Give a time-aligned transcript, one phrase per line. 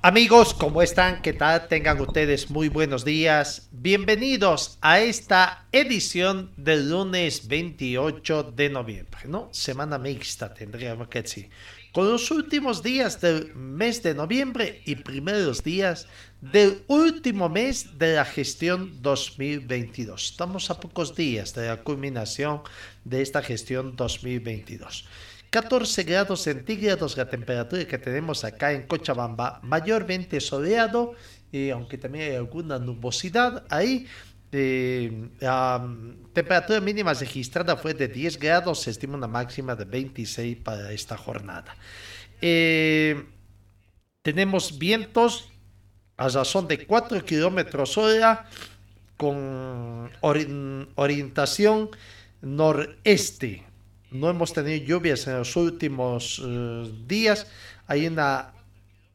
[0.00, 1.22] Amigos, ¿cómo están?
[1.22, 1.66] ¿Qué tal?
[1.66, 3.68] Tengan ustedes muy buenos días.
[3.72, 9.48] Bienvenidos a esta edición del lunes 28 de noviembre, ¿no?
[9.50, 11.50] Semana mixta tendríamos que decir.
[11.90, 16.06] Con los últimos días del mes de noviembre y primeros días
[16.40, 20.30] del último mes de la gestión 2022.
[20.30, 22.60] Estamos a pocos días de la culminación
[23.02, 25.06] de esta gestión 2022.
[25.50, 31.14] 14 grados centígrados la temperatura que tenemos acá en Cochabamba, mayormente soleado,
[31.50, 34.06] y aunque también hay alguna nubosidad ahí.
[34.50, 35.86] Eh, la
[36.32, 41.16] temperatura mínima registrada fue de 10 grados, se estima una máxima de 26 para esta
[41.16, 41.74] jornada.
[42.40, 43.24] Eh,
[44.22, 45.50] tenemos vientos
[46.16, 48.46] a razón de 4 kilómetros hora
[49.16, 51.90] con ori- orientación
[52.40, 53.64] noreste
[54.10, 57.46] no hemos tenido lluvias en los últimos eh, días.
[57.86, 58.52] Hay una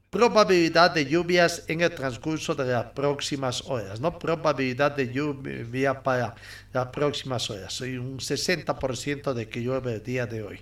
[0.10, 4.20] probabilidad de lluvias en el transcurso de las próximas horas, ¿no?
[4.20, 6.36] Probabilidad de lluvia para
[6.72, 7.82] las próximas horas.
[7.82, 10.60] Hay un 60% de que llueve el día de hoy.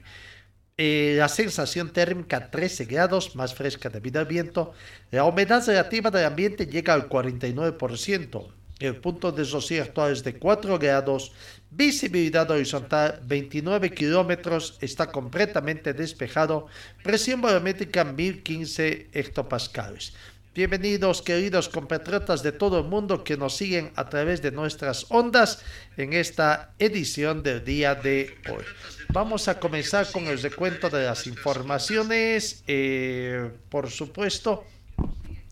[0.78, 4.72] Eh, la sensación térmica 13 grados, más fresca debido al viento.
[5.12, 8.48] La humedad relativa del ambiente llega al 49%.
[8.80, 11.34] El punto de rocío actual es de 4 grados.
[11.74, 14.78] Visibilidad horizontal 29 kilómetros.
[14.82, 16.68] Está completamente despejado.
[17.02, 20.12] Presión barométrica 1015 hectopascales.
[20.54, 25.64] Bienvenidos queridos compatriotas de todo el mundo que nos siguen a través de nuestras ondas
[25.96, 28.66] en esta edición del día de hoy.
[29.08, 32.66] Vamos a comenzar con el recuento de las informaciones.
[32.68, 34.66] Eh, por supuesto,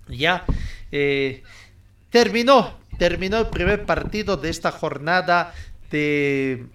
[0.10, 0.44] ya
[0.92, 1.44] eh,
[2.10, 5.54] terminó, terminó el primer partido de esta jornada
[5.90, 6.68] de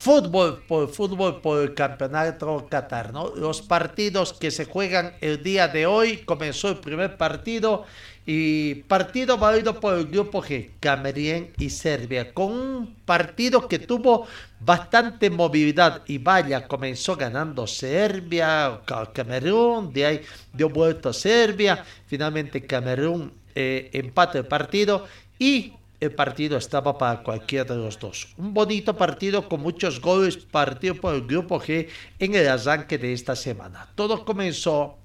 [0.00, 3.34] fútbol por fútbol por el campeonato Qatar, ¿no?
[3.36, 7.84] Los partidos que se juegan el día de hoy, comenzó el primer partido
[8.26, 14.26] y partido válido por el grupo G, Camerún y Serbia, con un partido que tuvo
[14.60, 20.20] bastante movilidad y vaya, comenzó ganando Serbia, Ca- Camerún, de ahí
[20.52, 25.06] dio vuelta Serbia, finalmente Camerún eh, empate el partido
[25.38, 28.28] y el partido estaba para cualquiera de los dos.
[28.36, 31.88] Un bonito partido con muchos goles, partido por el grupo G
[32.18, 33.88] en el arranque de esta semana.
[33.94, 34.98] Todo comenzó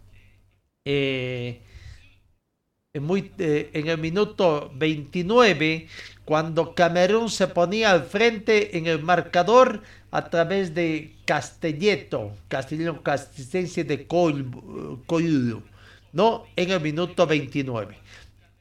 [0.85, 1.61] eh,
[2.93, 5.87] eh, en el minuto 29,
[6.25, 13.83] cuando Camerún se ponía al frente en el marcador a través de Castelleto, Castellano asistencia
[13.83, 15.63] de Coelho,
[16.13, 16.45] ¿no?
[16.55, 17.98] En el minuto 29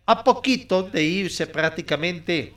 [0.09, 2.55] a poquito de irse prácticamente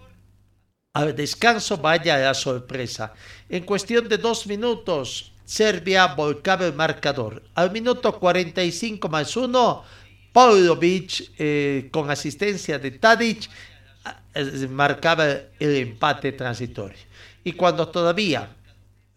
[0.93, 3.13] al descanso, vaya la sorpresa.
[3.49, 7.43] En cuestión de dos minutos, Serbia volcaba el marcador.
[7.55, 9.83] Al minuto 45 más uno,
[10.31, 13.49] Pavlovic, eh, con asistencia de Tadic,
[14.33, 16.99] eh, marcaba el empate transitorio.
[17.43, 18.47] Y cuando todavía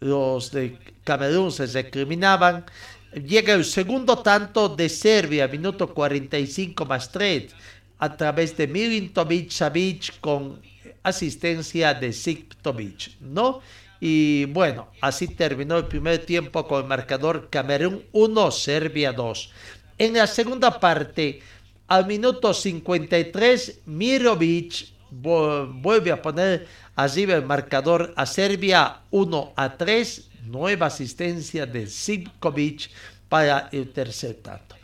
[0.01, 2.65] los de Camerún se recriminaban,
[3.13, 7.55] llega el segundo tanto de Serbia, minuto 45 más 3
[8.05, 10.61] a través de Milintovic Savic con
[11.03, 13.59] asistencia de Siktovic, ¿no?
[13.99, 19.51] Y bueno, así terminó el primer tiempo con el marcador Camerún 1, Serbia 2.
[19.97, 21.41] En la segunda parte,
[21.87, 29.77] al minuto 53, Mirovic vu- vuelve a poner arriba el marcador a Serbia 1 a
[29.77, 32.89] 3, nueva asistencia de Sivkovic
[33.29, 34.74] para el tercer tanto.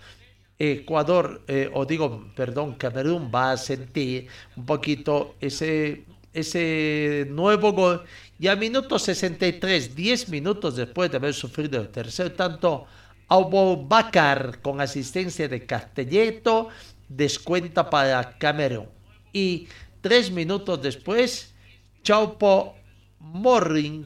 [0.62, 8.04] Ecuador, eh, o digo, perdón, Camerún va a sentir un poquito ese, ese nuevo gol.
[8.38, 12.86] Y a minuto 63, 10 minutos después de haber sufrido el tercer tanto,
[13.28, 16.68] Abubakar con asistencia de Castelleto
[17.10, 18.90] descuenta para Camerún.
[19.34, 19.68] Y
[20.02, 21.56] tres minutos después,
[22.04, 22.75] Chaupo
[23.19, 24.06] Morring,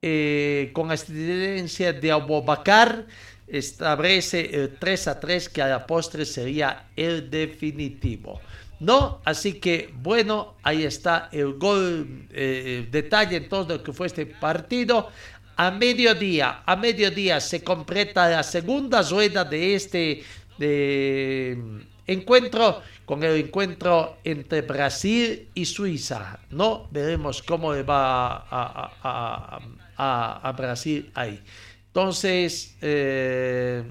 [0.00, 3.06] eh, con asistencia de Abubakar,
[3.50, 8.40] establece el 3 a 3 que a la postre sería el definitivo.
[8.80, 9.20] ¿No?
[9.24, 14.26] Así que bueno, ahí está el gol, eh, detalle entonces de lo que fue este
[14.26, 15.10] partido.
[15.56, 20.22] A mediodía, a mediodía se completa la segunda rueda de este
[22.06, 26.40] encuentro con el encuentro entre Brasil y Suiza.
[26.50, 28.44] No veremos cómo va
[29.96, 31.40] a, Brasil ahí.
[31.88, 33.82] Entonces, eh,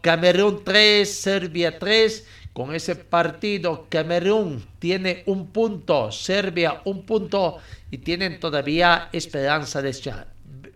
[0.00, 2.26] Camerún 3, Serbia 3.
[2.52, 7.56] Con ese partido, Camerún tiene un punto, Serbia un punto
[7.90, 10.26] y tienen todavía esperanza de estar.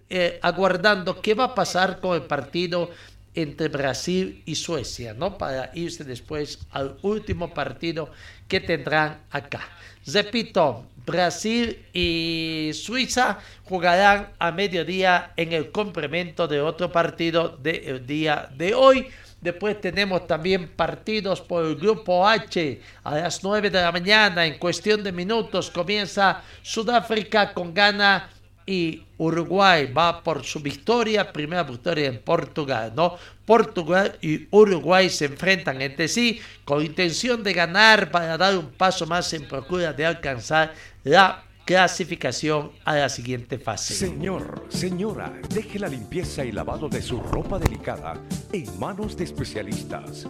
[0.08, 2.90] Eh, aguardando qué va a pasar con el partido
[3.34, 5.36] entre Brasil y Suecia, ¿no?
[5.36, 8.10] Para irse después al último partido
[8.48, 9.60] que tendrán acá.
[10.06, 18.48] Repito, Brasil y Suiza jugarán a mediodía en el complemento de otro partido del día
[18.54, 19.06] de hoy.
[19.40, 24.44] Después tenemos también partidos por el grupo H a las 9 de la mañana.
[24.44, 28.28] En cuestión de minutos comienza Sudáfrica con Ghana
[28.66, 33.16] y Uruguay va por su victoria, primera victoria en Portugal, ¿no?
[33.46, 39.06] Portugal y Uruguay se enfrentan entre sí con intención de ganar para dar un paso
[39.06, 40.74] más en procura de alcanzar
[41.04, 43.94] la clasificación a la siguiente fase.
[43.94, 48.20] Señor, señora, deje la limpieza y lavado de su ropa delicada
[48.52, 50.26] en manos de especialistas.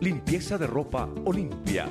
[0.00, 1.88] Limpieza de ropa Olimpia.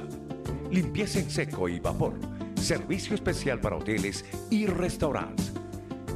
[0.71, 2.13] Limpieza en seco y vapor.
[2.55, 5.60] Servicio especial para hoteles y restaurantes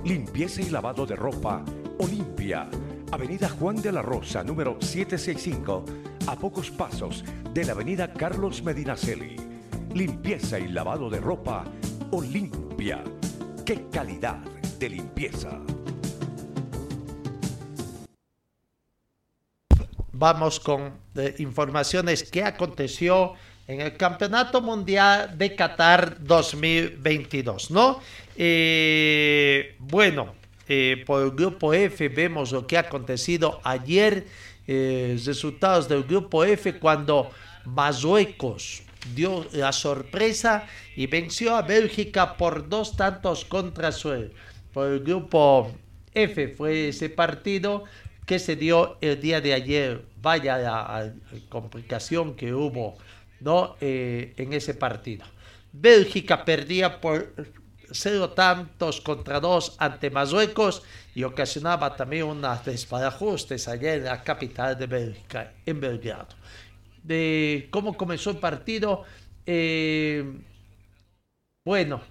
[0.05, 1.65] limpieza y lavado de ropa
[1.97, 2.69] Olimpia.
[3.11, 5.83] Avenida Juan de la Rosa, número 765,
[6.27, 9.35] a pocos pasos de la Avenida Carlos Medinaceli.
[9.95, 11.65] Limpieza y lavado de ropa
[12.11, 13.03] Olimpia.
[13.65, 14.37] ¡Qué calidad
[14.77, 15.59] de limpieza!
[20.11, 23.33] Vamos con eh, informaciones que aconteció
[23.67, 27.99] en el Campeonato Mundial de Qatar 2022, ¿no?
[28.37, 30.35] Eh, bueno,
[30.67, 34.25] eh, por el grupo F vemos lo que ha acontecido ayer,
[34.67, 37.31] eh, resultados del grupo F cuando
[37.65, 38.83] Marruecos
[39.13, 44.31] dio la sorpresa y venció a Bélgica por dos tantos contra su
[44.73, 45.71] por el grupo
[46.13, 47.83] F fue ese partido
[48.25, 50.05] que se dio el día de ayer.
[50.21, 51.13] Vaya la
[51.49, 52.97] complicación que hubo
[53.39, 53.75] ¿no?
[53.81, 55.25] Eh, en ese partido.
[55.71, 57.33] Bélgica perdía por
[57.91, 60.83] cero tantos contra dos ante Marruecos
[61.13, 66.35] y ocasionaba también unos desbarajustes allá en la capital de Bélgica, en Belgrado.
[67.03, 69.03] De cómo comenzó el partido,
[69.45, 70.23] eh,
[71.63, 72.01] bueno,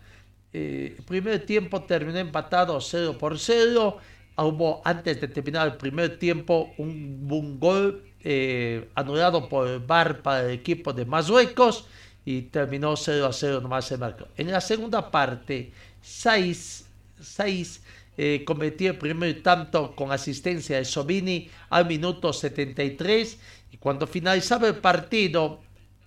[0.52, 3.98] eh, el primer tiempo terminó empatado 0 por 0.
[4.36, 10.22] Hubo antes de terminar el primer tiempo un, un gol eh, anulado por el VAR
[10.22, 11.86] para el equipo de Marruecos
[12.24, 14.28] y terminó 0 a 0 nomás el marco.
[14.36, 16.86] En la segunda parte, 6,
[17.20, 17.82] 6
[18.16, 23.38] eh, cometió el primer tanto con asistencia de Sobini al minuto 73
[23.72, 25.60] y cuando finalizaba el partido,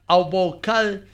[0.07, 1.05] Aubocal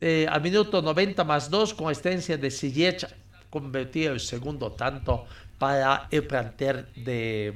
[0.00, 3.04] eh, al minuto 90 más 2 con asistencia de Sillech
[3.50, 5.26] convertía el segundo tanto
[5.58, 7.52] para el plantel de,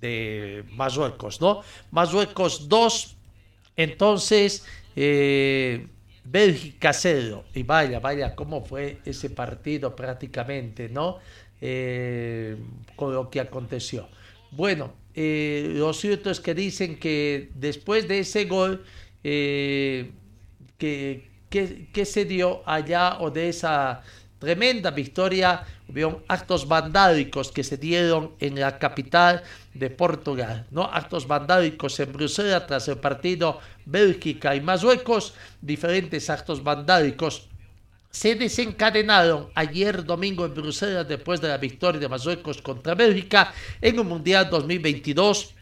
[0.00, 1.62] de Marruecos, ¿no?
[1.90, 3.16] Marruecos 2,
[3.76, 5.88] entonces eh,
[6.30, 7.44] Bélgica 0.
[7.54, 11.18] Y vaya, vaya, cómo fue ese partido prácticamente, ¿no?
[11.60, 12.56] Eh,
[12.96, 14.08] con lo que aconteció.
[14.50, 18.84] Bueno, eh, lo cierto es que dicen que después de ese gol
[19.22, 20.10] que,
[21.48, 24.02] que, que se dio allá o de esa
[24.38, 29.42] tremenda victoria, hubieron actos vandálicos que se dieron en la capital
[29.76, 30.84] de Portugal, ¿no?
[30.84, 37.48] Actos vandálicos en Bruselas tras el partido Bélgica y Marruecos, diferentes actos vandálicos
[38.16, 43.52] se desencadenaron ayer domingo en Bruselas después de la victoria de Marruecos contra Bélgica
[43.82, 45.54] en el Mundial 2022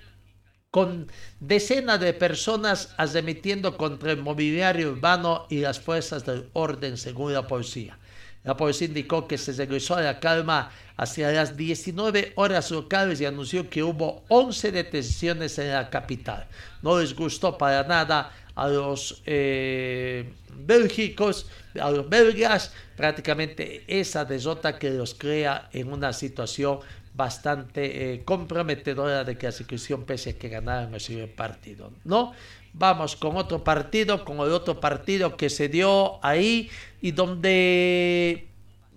[0.71, 1.09] con
[1.40, 7.47] decenas de personas arremetiendo contra el mobiliario urbano y las fuerzas del orden según la
[7.47, 7.99] policía.
[8.44, 13.24] La policía indicó que se regresó a la calma hacia las 19 horas locales y
[13.24, 16.46] anunció que hubo 11 detenciones en la capital.
[16.82, 21.46] No les gustó para nada a los eh, bélgicos,
[21.80, 26.80] a los belgas, prácticamente esa desota que los crea en una situación
[27.14, 32.32] bastante eh, comprometedora de que la selección pese a que ganaron el partido, ¿no?
[32.76, 36.69] Vamos con otro partido, con el otro partido que se dio ahí
[37.00, 38.49] y donde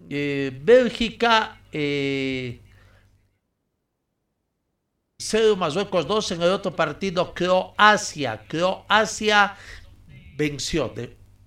[0.09, 2.59] eh, Bélgica eh,
[5.19, 8.43] 0 Marruecos 2 en el otro partido Croacia.
[8.47, 9.55] Croacia
[10.35, 10.91] venció.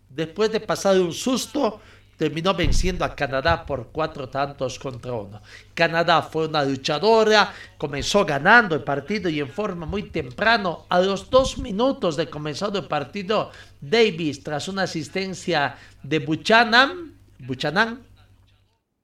[0.09, 1.81] después de pasar un susto,
[2.21, 5.41] terminó venciendo a Canadá por cuatro tantos contra uno.
[5.73, 11.31] Canadá fue una luchadora, comenzó ganando el partido y en forma muy temprano, a los
[11.31, 13.51] dos minutos de comenzado el partido,
[13.81, 18.03] Davis, tras una asistencia de Buchanan, Buchanan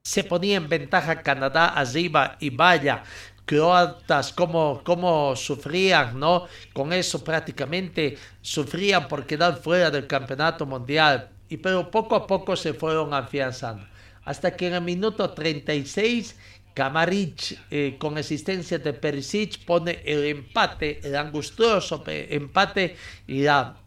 [0.03, 3.01] se ponía en ventaja Canadá arriba y vaya,
[3.45, 6.45] croatas, cómo, cómo sufrían, ¿no?
[6.71, 12.55] Con eso prácticamente sufrían por quedar fuera del campeonato mundial y pero poco a poco
[12.55, 13.85] se fueron afianzando.
[14.25, 16.35] Hasta que en el minuto 36,
[16.73, 23.77] Kamaric, eh, con asistencia de Perisic, pone el empate, el angustioso empate, y la,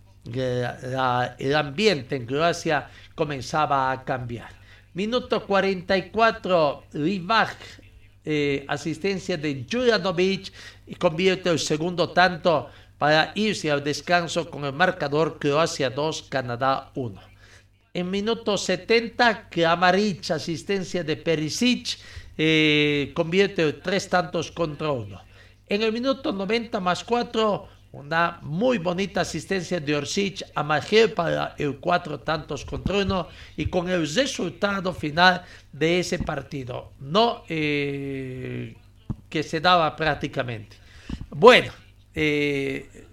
[1.38, 4.50] el ambiente en Croacia comenzaba a cambiar.
[4.94, 7.56] Minuto 44, Rivak,
[8.24, 10.52] eh, asistencia de Juranovic,
[10.86, 16.90] y convierte el segundo tanto para irse al descanso con el marcador Croacia 2, Canadá
[16.94, 17.29] 1.
[17.92, 21.98] En minuto 70, Kramaric, asistencia de Perisic,
[22.38, 25.20] eh, convierte tres tantos contra uno.
[25.68, 31.56] En el minuto 90 más 4, una muy bonita asistencia de Orsic a Magel para
[31.58, 38.76] el cuatro tantos contra uno y con el resultado final de ese partido, no eh,
[39.28, 40.76] que se daba prácticamente.
[41.30, 41.72] Bueno,
[42.14, 43.06] eh,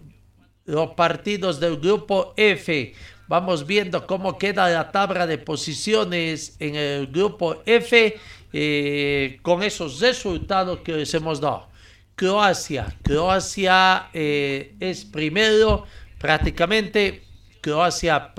[0.66, 2.94] los partidos del grupo F
[3.28, 8.18] Vamos viendo cómo queda la tabla de posiciones en el grupo F
[8.54, 11.68] eh, con esos resultados que les hemos dado.
[12.16, 15.86] Croacia, Croacia eh, es primero
[16.18, 17.24] prácticamente.
[17.60, 18.34] Croacia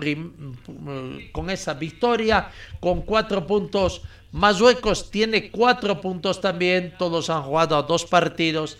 [1.33, 4.01] con esa victoria, con cuatro puntos.
[4.33, 8.79] Marruecos tiene cuatro puntos también, todos han jugado dos partidos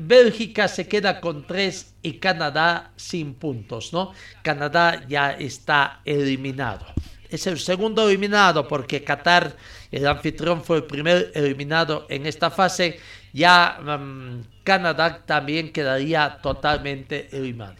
[0.00, 4.12] Bélgica se queda con tres y Canadá sin puntos, ¿no?
[4.42, 6.86] Canadá ya está eliminado.
[7.28, 9.54] Es el segundo eliminado porque Qatar,
[9.92, 12.98] el anfitrión, fue el primer eliminado en esta fase.
[13.32, 17.76] Ya mm, Canadá también quedaría totalmente eliminado.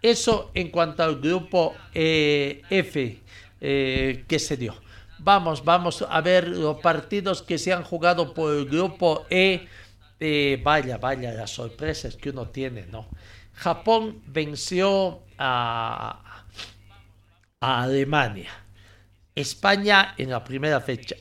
[0.00, 3.20] Eso en cuanto al grupo eh, F
[3.60, 4.74] eh, que se dio.
[5.18, 9.68] Vamos, vamos a ver los partidos que se han jugado por el grupo E
[10.62, 13.08] vaya, vaya, las sorpresas que uno tiene, ¿no?
[13.54, 16.44] Japón venció a,
[17.60, 18.50] Alemania.
[19.34, 21.16] España en la primera fecha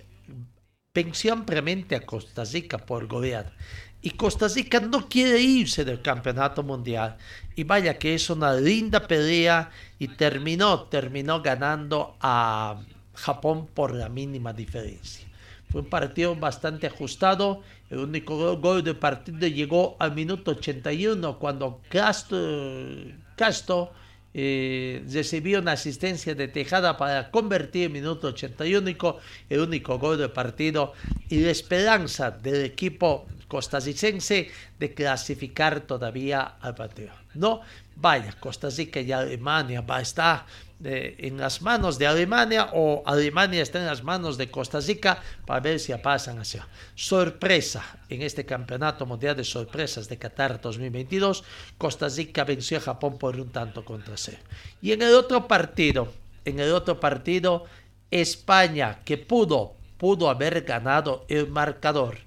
[0.93, 3.53] venció ampliamente a Costa Rica por golear.
[4.01, 7.17] Y Costa Rica no quiere irse del campeonato mundial.
[7.55, 12.81] Y vaya que es una linda pelea y terminó, terminó ganando a
[13.13, 15.27] Japón por la mínima diferencia.
[15.71, 17.61] Fue un partido bastante ajustado
[17.91, 23.91] el único gol del partido llegó al minuto 81 cuando Castro,
[24.33, 29.19] eh, recibió una asistencia de Tejada para convertir el minuto 81
[29.49, 30.93] el único gol del partido
[31.27, 37.11] y la esperanza del equipo costarricense de clasificar todavía al partido.
[37.33, 37.59] No,
[37.97, 40.45] vaya, Costa Rica y Alemania va a estar
[40.83, 45.59] en las manos de Alemania o Alemania está en las manos de Costa Rica para
[45.59, 51.43] ver si pasan hacia sorpresa en este campeonato mundial de sorpresas de Qatar 2022
[51.77, 54.39] Costa Rica venció a Japón por un tanto contra cero.
[54.81, 56.11] Y en el otro partido
[56.45, 57.65] en el otro partido
[58.09, 62.17] España que pudo pudo haber ganado el marcador.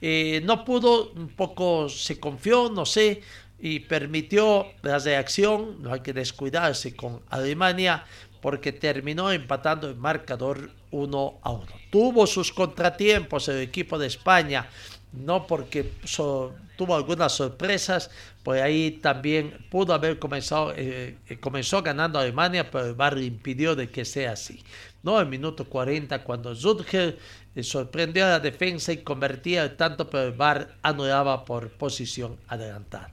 [0.00, 3.20] Eh, no pudo un poco se confió no sé
[3.60, 8.04] y permitió la reacción, no hay que descuidarse con Alemania,
[8.40, 11.66] porque terminó empatando el marcador 1 a 1.
[11.90, 14.68] Tuvo sus contratiempos el equipo de España,
[15.12, 15.92] no porque
[16.76, 18.10] tuvo algunas sorpresas,
[18.42, 23.76] pues ahí también pudo haber comenzado, eh, eh, comenzó ganando Alemania, pero el VAR impidió
[23.76, 24.62] de que sea así.
[25.02, 27.18] No, en minuto 40, cuando Zutger
[27.54, 32.38] eh, sorprendió a la defensa y convertía el tanto, pero el VAR anulaba por posición
[32.48, 33.12] adelantada.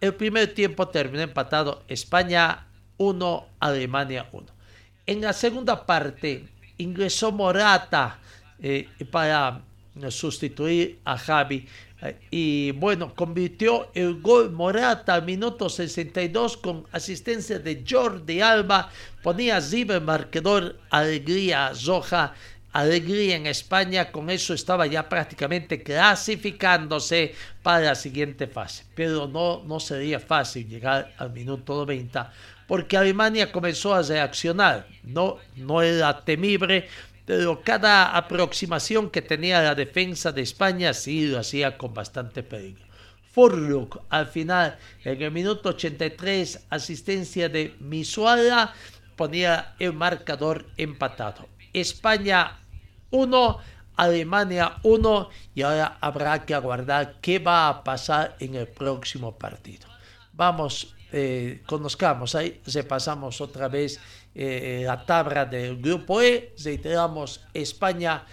[0.00, 2.66] El primer tiempo terminó empatado España
[2.98, 4.46] 1, Alemania 1.
[5.06, 6.44] En la segunda parte
[6.76, 8.20] ingresó Morata
[8.60, 9.60] eh, para
[10.08, 11.66] sustituir a Javi.
[12.00, 18.90] Eh, y bueno, convirtió el gol Morata al minuto 62 con asistencia de Jordi Alba.
[19.22, 22.34] Ponía arriba el marcador Alegría Roja
[22.80, 28.84] alegría en España, con eso estaba ya prácticamente clasificándose para la siguiente fase.
[28.94, 32.32] Pero no, no sería fácil llegar al minuto 90
[32.68, 34.86] porque Alemania comenzó a reaccionar.
[35.02, 36.86] No, no era temible,
[37.24, 42.84] pero cada aproximación que tenía la defensa de España sí lo hacía con bastante peligro.
[43.32, 48.74] Furluk al final, en el minuto 83, asistencia de Misuala,
[49.16, 51.48] ponía el marcador empatado.
[51.72, 52.58] España
[53.10, 53.58] 1,
[53.96, 59.88] Alemania 1 y ahora habrá que aguardar qué va a pasar en el próximo partido.
[60.32, 64.00] Vamos, eh, conozcamos ahí, repasamos otra vez
[64.34, 68.24] eh, la tabla del grupo E, reiteramos, España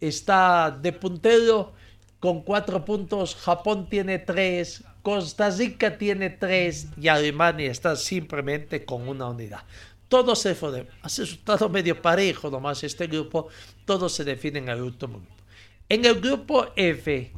[0.00, 1.72] está de puntero
[2.20, 9.08] con cuatro puntos, Japón tiene tres, Costa Rica tiene tres y Alemania está simplemente con
[9.08, 9.60] una unidad.
[10.08, 13.48] Todo se fue, ha resultado medio parejo nomás este grupo,
[13.84, 15.42] todo se define en el último grupo.
[15.88, 17.32] En el grupo F,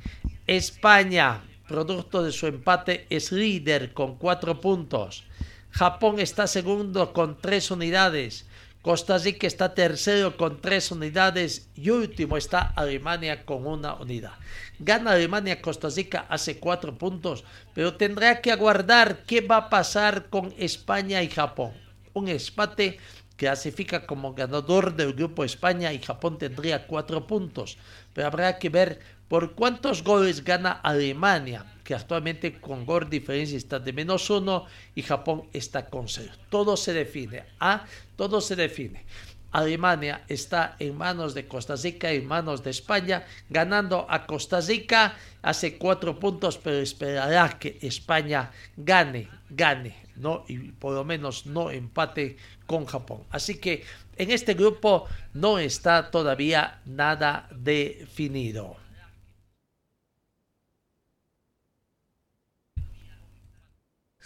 [0.47, 5.25] España, producto de su empate, es líder con cuatro puntos.
[5.71, 8.45] Japón está segundo con tres unidades.
[8.83, 14.33] Costa Rica está tercero con tres unidades y último está Alemania con una unidad.
[14.79, 17.45] Gana Alemania, Costa Rica hace cuatro puntos,
[17.75, 21.88] pero tendrá que aguardar qué va a pasar con España y Japón
[22.19, 22.99] un empate
[23.37, 27.79] clasifica como ganador del grupo España y Japón tendría cuatro puntos.
[28.13, 28.99] Pero habrá que ver
[29.29, 35.03] por cuántos goles gana Alemania, que actualmente con gol diferencia está de menos uno y
[35.03, 36.33] Japón está con cero.
[36.51, 37.45] Todo se define.
[37.61, 37.85] ¿ah?
[38.17, 39.05] Todo se define.
[39.53, 45.17] Alemania está en manos de Costa Rica, en manos de España, ganando a Costa Rica,
[45.41, 50.45] hace cuatro puntos, pero esperará que España gane, gane, ¿no?
[50.49, 53.25] Y por lo menos no empate con Japón.
[53.31, 53.85] Así que
[54.17, 58.77] en este grupo no está todavía nada definido.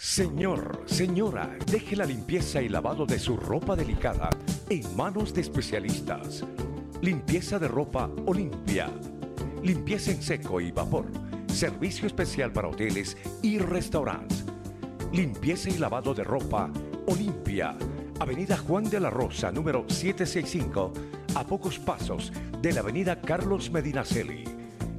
[0.03, 4.29] Señor, señora, deje la limpieza y lavado de su ropa delicada
[4.69, 6.43] en manos de especialistas.
[7.01, 8.89] Limpieza de ropa Olimpia.
[9.63, 11.05] Limpieza en seco y vapor.
[11.47, 14.42] Servicio especial para hoteles y restaurantes.
[15.13, 16.69] Limpieza y lavado de ropa
[17.07, 17.75] Olimpia.
[18.19, 20.91] Avenida Juan de la Rosa, número 765,
[21.35, 24.43] a pocos pasos de la Avenida Carlos Medinaceli.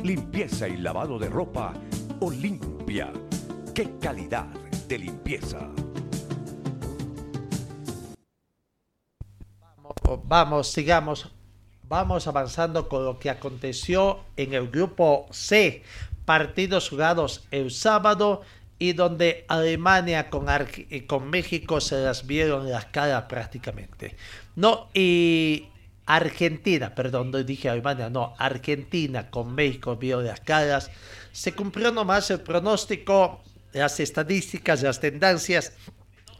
[0.03, 1.75] Limpieza y lavado de ropa
[2.21, 3.13] Olimpia.
[3.75, 4.47] ¡Qué calidad!
[4.89, 5.69] de limpieza.
[10.25, 11.33] Vamos, sigamos.
[11.87, 15.83] Vamos avanzando con lo que aconteció en el grupo C.
[16.25, 18.43] Partidos jugados el sábado
[18.79, 20.47] y donde Alemania con,
[21.07, 24.17] con México se las vieron las caras prácticamente.
[24.57, 25.69] No, y
[26.07, 30.91] Argentina, perdón, no dije Alemania, no, Argentina con México vio las caras.
[31.33, 35.73] Se cumplió nomás el pronóstico las estadísticas, las tendencias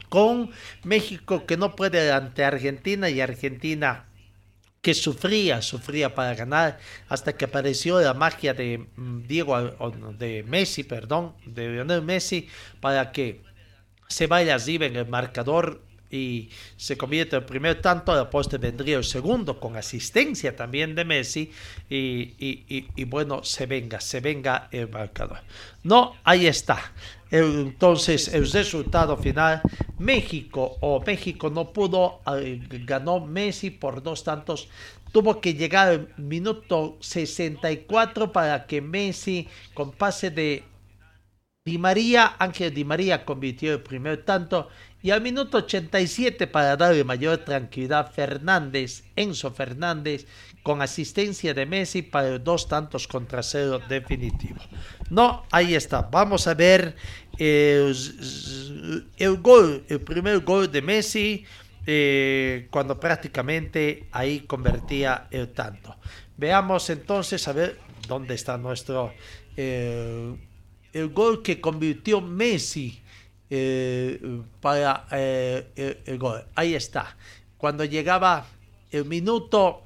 [0.09, 0.51] con
[0.83, 4.05] México que no puede ante Argentina y Argentina
[4.85, 6.77] que sufría, sufría para ganar
[7.09, 9.59] hasta que apareció la magia de mm, Diego,
[10.15, 12.47] de Messi, perdón, de Lionel Messi,
[12.81, 13.41] para que
[14.07, 18.57] se vaya arriba en el marcador y se convierte en el primer tanto, la poste
[18.57, 21.51] vendría el segundo con asistencia también de Messi
[21.89, 22.33] y,
[22.95, 25.39] y, bueno, se venga, se venga el marcador.
[25.83, 26.93] No, ahí está.
[27.31, 29.61] Entonces, el resultado final,
[29.97, 34.69] México o México no pudo, eh, ganó Messi por dos tantos,
[35.11, 40.63] tuvo que llegar al minuto 64 para que Messi, con pase de
[41.67, 44.69] Di María, Ángel Di María convirtió el primer tanto
[45.05, 50.25] y al minuto 87 para darle mayor tranquilidad Fernández, Enzo Fernández,
[50.63, 54.57] con asistencia de Messi para dos tantos contra cero definitivo.
[55.11, 56.01] No, ahí está.
[56.01, 56.95] Vamos a ver
[57.37, 57.93] eh,
[59.17, 61.45] el gol, el primer gol de Messi,
[61.85, 65.97] eh, cuando prácticamente ahí convertía el tanto.
[66.35, 69.13] Veamos entonces a ver dónde está nuestro
[69.55, 70.35] eh,
[70.93, 73.03] el gol que convirtió Messi
[74.61, 76.43] para el gol.
[76.55, 77.15] Ahí está.
[77.57, 78.45] Cuando llegaba
[78.91, 79.83] el minuto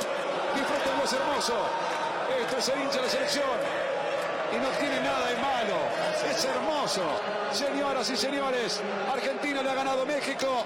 [0.55, 1.55] Disfruten, es hermoso.
[2.41, 3.74] Esto es ser hincha la selección
[4.55, 5.77] y no tiene nada de malo.
[6.31, 7.03] Es hermoso.
[7.53, 8.81] Señoras y señores,
[9.13, 10.65] Argentina le ha ganado México.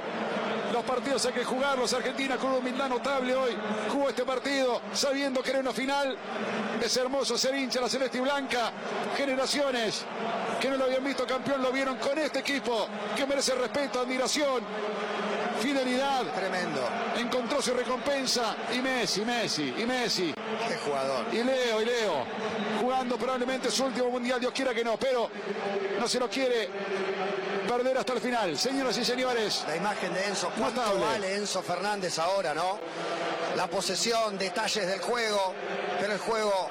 [0.72, 1.92] Los partidos hay que jugarlos.
[1.94, 3.56] Argentina con una humildad notable hoy
[3.90, 6.16] jugó este partido sabiendo que era una final.
[6.82, 8.72] Es hermoso ser hincha la celeste y blanca.
[9.16, 10.04] Generaciones
[10.60, 14.62] que no lo habían visto campeón lo vieron con este equipo que merece respeto, admiración
[15.60, 16.24] fidelidad.
[16.34, 16.80] Tremendo.
[17.16, 18.56] Encontró su recompensa.
[18.74, 20.34] Y Messi, Messi, y Messi.
[20.34, 21.26] Qué jugador.
[21.32, 22.24] Y Leo, y Leo.
[22.80, 25.30] Jugando probablemente su último mundial, Dios quiera que no, pero
[25.98, 26.68] no se lo quiere
[27.66, 28.58] perder hasta el final.
[28.58, 29.64] Señoras y señores.
[29.66, 30.50] La imagen de Enzo.
[30.58, 32.78] ¿Cuánto vale Enzo Fernández ahora, no?
[33.56, 35.54] La posesión, detalles del juego,
[36.00, 36.70] pero el juego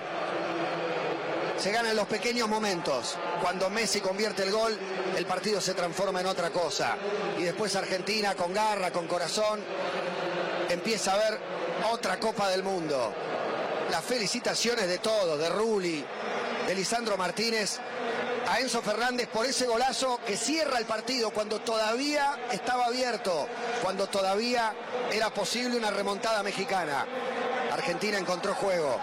[1.57, 3.17] se gana en los pequeños momentos.
[3.41, 4.77] Cuando Messi convierte el gol,
[5.15, 6.95] el partido se transforma en otra cosa.
[7.37, 9.59] Y después Argentina con garra, con corazón,
[10.69, 11.39] empieza a ver
[11.91, 13.13] otra Copa del Mundo.
[13.89, 16.05] Las felicitaciones de todos, de Rulli,
[16.67, 17.79] de Lisandro Martínez,
[18.47, 23.47] a Enzo Fernández por ese golazo que cierra el partido cuando todavía estaba abierto,
[23.81, 24.73] cuando todavía
[25.11, 27.05] era posible una remontada mexicana.
[27.71, 28.99] Argentina encontró juego.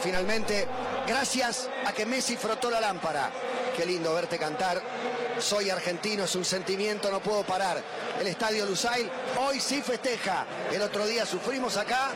[0.00, 0.66] Finalmente,
[1.10, 3.32] gracias a que Messi frotó la lámpara.
[3.76, 4.80] Qué lindo verte cantar.
[5.40, 7.82] Soy argentino, es un sentimiento, no puedo parar.
[8.20, 10.46] El estadio Lusail hoy sí festeja.
[10.70, 12.12] El otro día sufrimos acá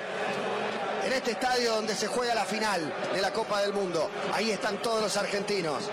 [1.04, 4.08] en este estadio donde se juega la final de la Copa del Mundo.
[4.32, 5.90] Ahí están todos los argentinos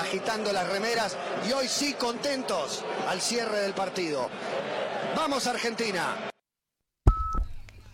[0.00, 1.16] agitando las remeras
[1.48, 4.28] y hoy sí contentos al cierre del partido.
[5.14, 6.29] Vamos Argentina.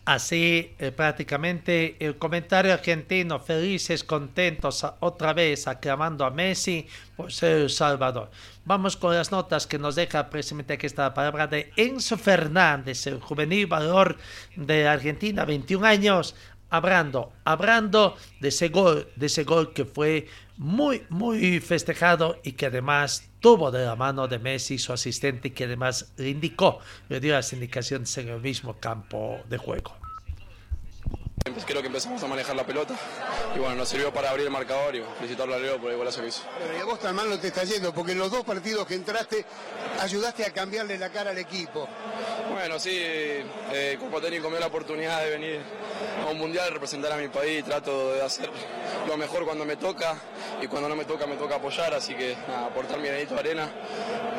[0.06, 7.62] Así eh, prácticamente el comentario argentino, felices, contentos, otra vez aclamando a Messi por ser
[7.62, 8.30] el Salvador.
[8.64, 13.20] Vamos con las notas que nos deja precisamente aquí esta palabra de Enzo Fernández, el
[13.20, 14.16] juvenil valor
[14.54, 16.36] de Argentina, 21 años,
[16.70, 22.66] hablando, hablando de ese gol, de ese gol que fue muy, muy festejado y que
[22.66, 27.34] además tuvo de la mano de Messi su asistente que además le indicó, le dio
[27.34, 30.05] las indicaciones en el mismo campo de juego.
[31.64, 32.94] Creo que empezamos a manejar la pelota
[33.54, 36.20] y bueno, nos sirvió para abrir el marcador y felicitarlo a Leo por el golazo
[36.20, 36.42] que hizo.
[36.58, 38.84] Pero y a vos tan mal no te está yendo, porque en los dos partidos
[38.84, 39.44] que entraste
[40.00, 41.88] ayudaste a cambiarle la cara al equipo.
[42.52, 43.44] Bueno, sí, eh,
[43.92, 45.60] el cuerpo técnico me dio la oportunidad de venir
[46.26, 48.50] a un mundial, representar a mi país, trato de hacer
[49.06, 50.16] lo mejor cuando me toca
[50.60, 53.40] y cuando no me toca me toca apoyar, así que nada, aportar mi granito de
[53.40, 53.70] arena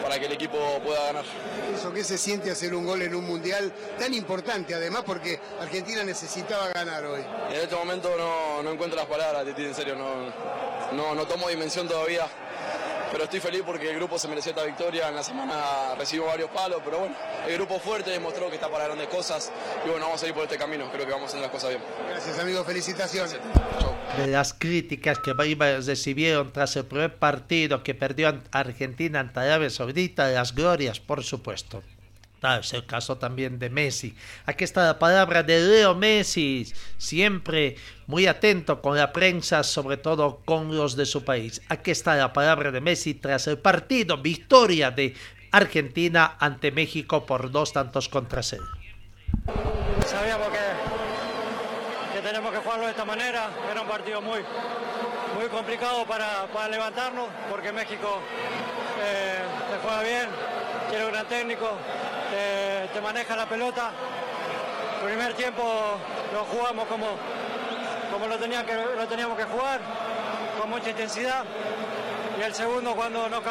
[0.02, 1.26] para que el equipo pueda ganar.
[1.74, 6.04] Eso que se siente hacer un gol en un mundial tan importante, además porque Argentina
[6.04, 7.22] necesitaba ganar hoy.
[7.50, 10.32] En este momento no, no encuentro las palabras, Titi, en serio, no,
[10.96, 12.28] no, no tomo dimensión todavía
[13.12, 15.10] pero estoy feliz porque el grupo se mereció esta victoria.
[15.10, 17.16] En la semana recibo varios palos, pero bueno,
[17.48, 19.52] el grupo fuerte demostró que está para grandes cosas
[19.86, 20.90] y bueno, vamos a ir por este camino.
[20.92, 21.82] Creo que vamos a hacer las cosas bien.
[22.10, 22.64] Gracias, amigo.
[22.64, 23.38] Felicitaciones.
[24.18, 30.28] De las críticas que recibieron tras el primer partido que perdió Argentina ante Arabia Saudita,
[30.30, 31.84] las glorias, por supuesto.
[32.56, 34.16] Es el caso también de Messi.
[34.46, 37.76] Aquí está la palabra de Leo Messi, siempre
[38.08, 41.62] muy atento con la prensa, sobre todo con los de su país.
[41.68, 45.14] Aquí está la palabra de Messi tras el partido, victoria de
[45.52, 48.66] Argentina ante México por dos tantos contra cero.
[50.06, 54.40] Sabíamos que, que tenemos que jugarlo de esta manera, era un partido muy,
[55.38, 58.22] muy complicado para, para levantarnos, porque México
[59.04, 59.40] eh,
[59.72, 60.30] se juega bien,
[60.90, 61.78] tiene un gran técnico,
[62.30, 63.92] te, maneja la pelota.
[65.02, 65.64] El primer tiempo
[66.34, 67.08] lo jugamos como,
[68.12, 69.80] como lo, tenía que, lo teníamos que jugar,
[70.60, 71.44] con mucha intensidad.
[72.40, 73.42] Y el segundo cuando nos,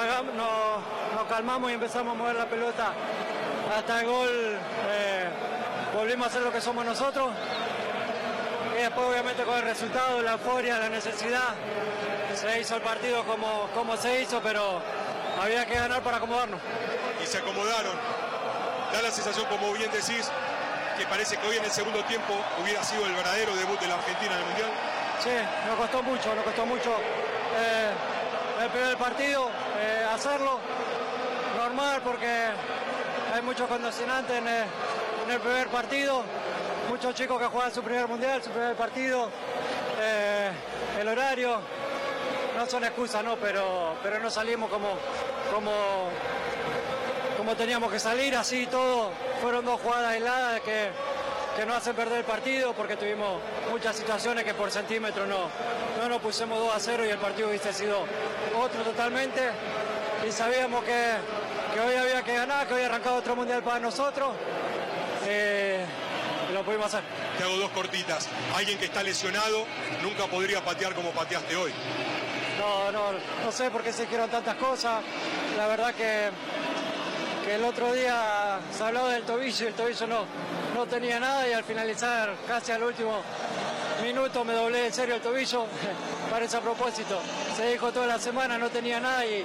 [1.29, 2.93] calmamos y empezamos a mover la pelota
[3.77, 4.59] hasta el gol,
[4.91, 5.29] eh,
[5.95, 7.31] volvimos a hacer lo que somos nosotros.
[8.79, 11.55] Y después obviamente con el resultado, la euforia, la necesidad,
[12.35, 14.81] se hizo el partido como, como se hizo, pero
[15.43, 16.61] había que ganar para acomodarnos.
[17.23, 18.16] Y se acomodaron
[18.97, 20.31] da la sensación, como bien decís,
[20.97, 22.33] que parece que hoy en el segundo tiempo
[22.63, 24.71] hubiera sido el verdadero debut de la Argentina en el Mundial.
[25.23, 25.31] Sí,
[25.67, 26.91] nos costó mucho, nos costó mucho
[27.57, 27.93] eh,
[28.63, 30.61] el primer partido eh, hacerlo.
[31.59, 32.49] Normal porque
[33.35, 34.65] hay muchos condicionantes en el,
[35.25, 36.23] en el primer partido,
[36.89, 39.29] muchos chicos que juegan su primer mundial, su primer partido,
[40.01, 40.51] eh,
[40.99, 41.61] el horario,
[42.57, 43.37] no son excusas, ¿no?
[43.37, 44.97] Pero, pero no salimos como,
[45.53, 46.09] como,
[47.47, 49.13] como teníamos que salir, así todo.
[49.41, 50.91] Fueron dos jugadas aisladas que,
[51.57, 55.49] que nos hacen perder el partido porque tuvimos muchas situaciones que por centímetro no,
[55.97, 58.05] no nos pusimos 2 a 0 y el partido hubiese sido
[58.61, 59.53] otro totalmente.
[60.29, 61.19] Y sabíamos que,
[61.73, 64.31] que hoy había que ganar, que hoy arrancado otro mundial para nosotros.
[65.25, 65.87] Eh,
[66.51, 67.05] y lo pudimos hacer.
[67.39, 68.29] Te hago dos cortitas.
[68.57, 69.67] Alguien que está lesionado
[70.03, 71.73] nunca podría patear como pateaste hoy.
[72.59, 73.13] No, no,
[73.45, 75.01] no sé por qué se hicieron tantas cosas.
[75.57, 76.31] La verdad que,
[77.47, 80.25] que el otro día se habló del tobillo y el tobillo no,
[80.75, 83.23] no tenía nada y al finalizar casi al último
[84.03, 85.65] minuto me doblé en serio el tobillo.
[86.31, 87.21] Parece a propósito.
[87.57, 89.45] Se dijo toda la semana, no tenía nada y,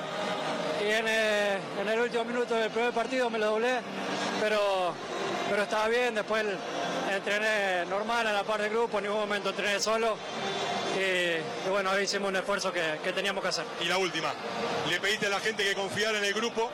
[0.83, 3.77] y en, el, en, el, último minuto del primer partido me lo doblé,
[4.39, 4.95] pero,
[5.47, 6.15] pero estaba bien.
[6.15, 6.43] Después
[7.07, 10.17] entrené normal a la par del grupo, en ningún momento entrené solo.
[10.97, 13.65] Y, bueno, hoy hicimos un esfuerzo que, que, teníamos que hacer.
[13.79, 14.33] Y la última,
[14.89, 16.69] le pediste a la gente que confiara en el grupo,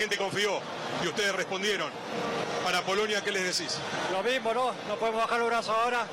[0.00, 0.60] gente confió
[1.04, 1.90] y ustedes respondieron.
[2.64, 3.76] Para Polonia, ¿qué les decís?
[4.10, 4.72] Lo mismo, ¿no?
[4.88, 6.06] No podemos bajar los brazos ahora.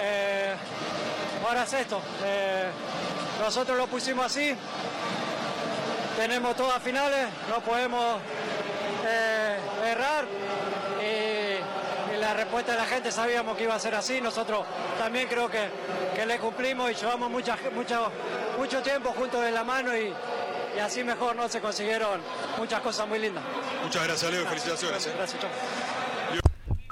[0.00, 0.54] Eh,
[1.46, 2.00] ahora es esto.
[2.24, 2.70] Eh,
[3.40, 4.56] nosotros lo pusimos así.
[6.16, 8.20] Tenemos todas finales, no podemos
[9.06, 10.24] eh, errar.
[11.02, 11.84] Y,
[12.18, 14.18] la respuesta de la gente sabíamos que iba a ser así.
[14.18, 14.64] Nosotros
[14.96, 15.68] también creo que,
[16.16, 18.10] que le cumplimos y llevamos mucha, mucho,
[18.56, 20.14] mucho tiempo juntos de la mano y,
[20.76, 22.20] y, así mejor no se consiguieron
[22.58, 23.44] muchas cosas muy lindas.
[23.82, 24.46] Muchas gracias, Leo.
[24.46, 25.08] Felicitaciones.
[25.16, 25.50] Gracias, chao.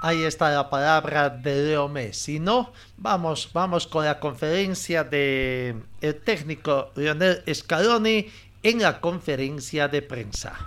[0.05, 2.73] Ahí está la palabra de Leo Messi, ¿no?
[2.97, 8.29] Vamos, vamos con la conferencia de el técnico Lionel Scaloni
[8.65, 10.59] en la conferencia de prensa.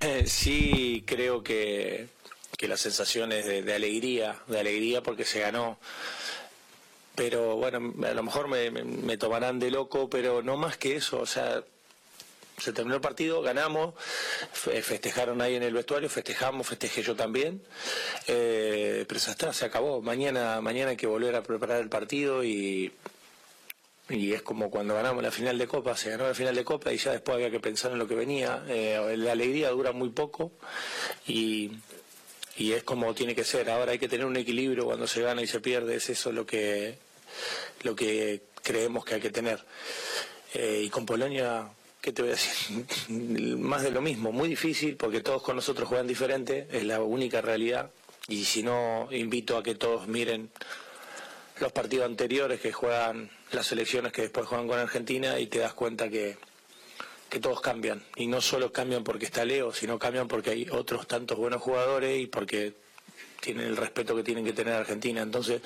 [0.00, 2.08] Eh, sí, creo que,
[2.58, 5.78] que las sensaciones de, de alegría, de alegría porque se ganó
[7.14, 10.96] pero bueno, a lo mejor me, me, me, tomarán de loco, pero no más que
[10.96, 11.62] eso, o sea,
[12.62, 13.94] se terminó el partido, ganamos,
[14.52, 17.62] festejaron ahí en el vestuario, festejamos, festejé yo también,
[18.28, 22.44] eh, pero ya está, se acabó, mañana, mañana hay que volver a preparar el partido
[22.44, 22.92] y,
[24.08, 26.92] y es como cuando ganamos la final de Copa, se ganó la final de Copa
[26.92, 30.10] y ya después había que pensar en lo que venía, eh, la alegría dura muy
[30.10, 30.52] poco
[31.26, 31.72] y
[32.56, 33.70] y es como tiene que ser.
[33.70, 36.44] Ahora hay que tener un equilibrio cuando se gana y se pierde, es eso lo
[36.44, 36.98] que,
[37.82, 39.64] lo que creemos que hay que tener.
[40.54, 41.68] Eh, y con Polonia,
[42.02, 42.84] ¿qué te voy a decir?
[43.58, 47.40] Más de lo mismo, muy difícil porque todos con nosotros juegan diferente, es la única
[47.40, 47.90] realidad.
[48.28, 50.50] Y si no, invito a que todos miren
[51.60, 55.72] los partidos anteriores que juegan las selecciones que después juegan con Argentina y te das
[55.72, 56.36] cuenta que
[57.32, 58.04] que todos cambian.
[58.16, 62.20] Y no solo cambian porque está Leo, sino cambian porque hay otros tantos buenos jugadores
[62.20, 62.74] y porque
[63.40, 65.22] tienen el respeto que tienen que tener Argentina.
[65.22, 65.62] Entonces,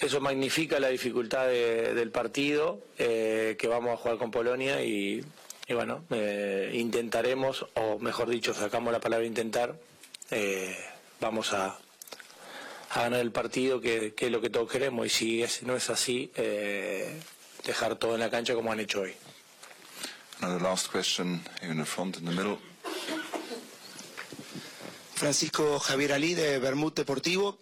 [0.00, 5.24] eso magnifica la dificultad de, del partido eh, que vamos a jugar con Polonia y,
[5.66, 9.78] y bueno, eh, intentaremos, o mejor dicho, sacamos la palabra intentar,
[10.30, 10.76] eh,
[11.20, 11.78] vamos a,
[12.90, 15.06] a, ganar el partido, que, que, es lo que todos queremos.
[15.06, 16.30] Y si es, no es así,
[17.64, 19.14] dejar todo en la cancha como han hecho hoy.
[20.40, 22.58] And the last question in the front, in the middle.
[25.14, 27.56] Francisco Javier Ali de Bermud Deportivo.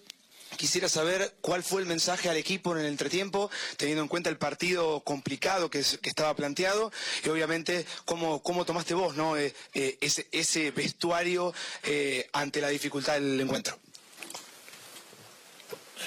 [0.56, 4.36] Quisiera saber cuál fue el mensaje al equipo en el entretiempo, teniendo en cuenta el
[4.36, 6.92] partido complicado que, estaba planteado
[7.24, 9.36] y obviamente cómo, cómo tomaste vos ¿no?
[9.36, 13.76] Eh, eh, ese, ese, vestuario eh, ante la dificultad del encuentro.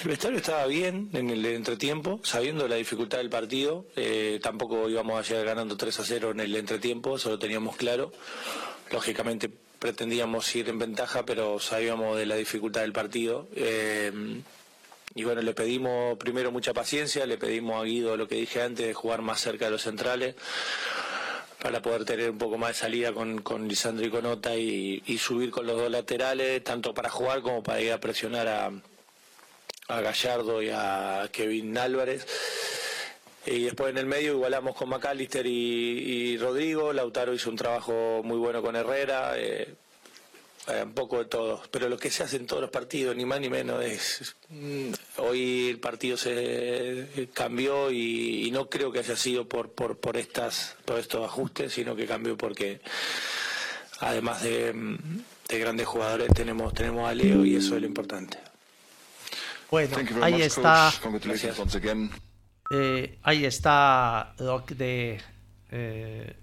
[0.02, 3.86] El vestuario estaba bien en el entretiempo, sabiendo la dificultad del partido.
[4.40, 8.12] Tampoco íbamos a llegar ganando 3 a 0 en el entretiempo, eso lo teníamos claro.
[8.92, 13.48] Lógicamente pretendíamos ir en ventaja, pero sabíamos de la dificultad del partido.
[13.54, 14.12] Eh,
[15.14, 18.86] y bueno, le pedimos primero mucha paciencia, le pedimos a Guido lo que dije antes,
[18.86, 20.34] de jugar más cerca de los centrales
[21.60, 25.18] para poder tener un poco más de salida con, con Lisandro y Conota y, y
[25.18, 28.70] subir con los dos laterales, tanto para jugar como para ir a presionar a
[29.88, 32.26] a Gallardo y a Kevin Álvarez.
[33.46, 36.92] Y después en el medio igualamos con McAllister y, y Rodrigo.
[36.92, 39.32] Lautaro hizo un trabajo muy bueno con Herrera.
[39.36, 39.74] Eh,
[40.82, 41.62] un poco de todo.
[41.70, 44.36] Pero lo que se hace en todos los partidos, ni más ni menos, es.
[44.50, 49.96] Mm, hoy el partido se cambió y, y, no creo que haya sido por, por,
[49.96, 52.80] por, estas, por estos ajustes, sino que cambió porque,
[54.00, 54.74] además de
[55.48, 58.38] grandes jugadores tenemos, tenemos a Leo y eso es lo importante.
[59.70, 60.92] Bueno, Thank you very ahí much, está.
[61.02, 62.18] coach.
[62.70, 65.18] Eh, ahí está lo de
[65.70, 66.36] eh,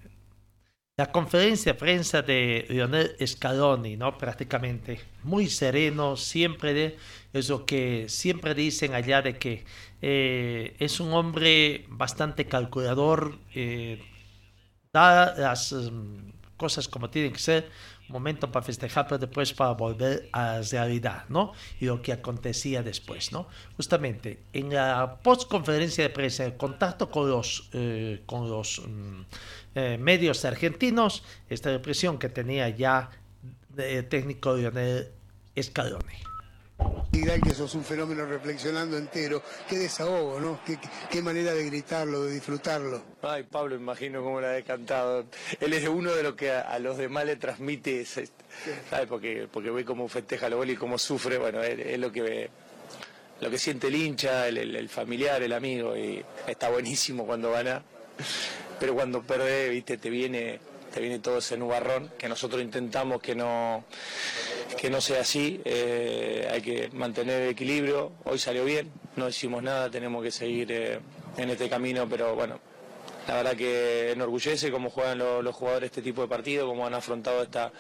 [0.98, 4.18] la conferencia de prensa de Lionel Scaloni, ¿no?
[4.18, 6.98] Prácticamente muy sereno, siempre de
[7.34, 9.66] es lo que siempre dicen allá de que
[10.02, 13.38] eh, es un hombre bastante calculador,
[14.94, 17.70] da las mm, cosas como tienen que ser,
[18.10, 21.54] momento para festejar, pero después para volver a la realidad, ¿no?
[21.80, 23.48] Y lo que acontecía después, ¿no?
[23.78, 29.22] Justamente en la postconferencia de prensa, el contacto con los, eh, con los mm,
[29.76, 33.10] eh, medios argentinos, esta impresión que tenía ya
[33.78, 35.12] el técnico Lionel
[35.62, 36.35] Scaloni.
[36.80, 39.42] Que sos un fenómeno reflexionando entero.
[39.68, 40.60] Qué desahogo, ¿no?
[40.66, 40.78] Qué,
[41.10, 43.02] qué- manera de gritarlo, de disfrutarlo.
[43.22, 45.26] Ay, Pablo, imagino cómo la he cantado.
[45.60, 48.30] Él es uno de los que a, a los demás le transmite, ese-
[48.90, 49.08] ¿sabes?
[49.08, 51.38] Porque, porque ve cómo festeja los goles y cómo sufre.
[51.38, 52.50] Bueno, es, es lo que ve,
[53.42, 55.96] lo que siente el hincha, el, el- el familiar, el amigo.
[55.98, 57.84] Y está buenísimo cuando gana.
[58.80, 60.60] Pero cuando perde, viste, te viene,
[60.94, 63.84] te viene todo ese nubarrón que nosotros intentamos que no,
[64.80, 65.62] que no sea así.
[65.66, 68.12] Eh, hay que mantener el equilibrio.
[68.24, 71.00] Hoy salió bien, no hicimos nada, tenemos que seguir eh,
[71.38, 72.60] en este camino, pero bueno,
[73.28, 76.94] la verdad que enorgullece cómo juegan lo- los, jugadores este tipo de partido, cómo han
[76.94, 77.72] afrontado esta,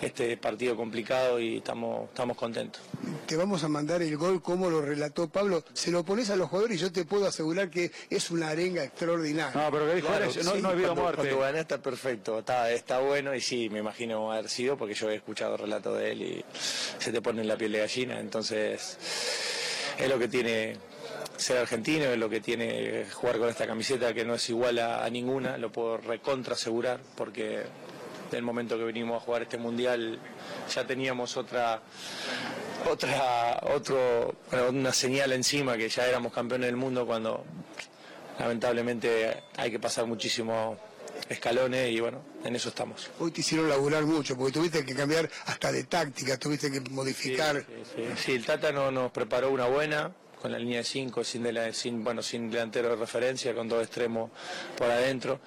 [0.00, 2.80] este partido complicado y estamos, estamos contentos.
[3.26, 5.64] Te vamos a mandar el gol como lo relató Pablo.
[5.72, 8.84] Se lo pones a los jugadores y yo te puedo asegurar que es una arenga
[8.84, 9.52] extraordinaria.
[10.08, 10.48] Claro, sí,
[10.84, 14.94] cuando, Cuando gané está perfecto, está, está bueno y sí, me imagino haber sido porque
[14.94, 16.44] yo he escuchado relatos de él y
[16.98, 18.96] se te pone en la piel de gallina, entonces
[19.98, 20.76] es lo que tiene
[21.38, 25.04] ser argentino, es lo que tiene jugar con esta camiseta que no es igual a,
[25.04, 27.62] a ninguna, lo puedo recontra asegurar porque
[28.30, 30.18] del momento que venimos a jugar este mundial
[30.72, 31.80] ya teníamos otra
[32.90, 37.44] otra otro bueno, una señal encima que ya éramos campeones del mundo cuando
[38.38, 40.76] lamentablemente hay que pasar muchísimos
[41.28, 43.10] escalones y bueno, en eso estamos.
[43.18, 47.64] Hoy te hicieron laburar mucho porque tuviste que cambiar hasta de táctica, tuviste que modificar.
[47.94, 51.42] Sí, sí, el Tata no, nos preparó una buena con la línea de 5, sin,
[51.42, 54.30] de la- sin, bueno, sin delantero de referencia, con dos extremos
[54.76, 55.40] por adentro.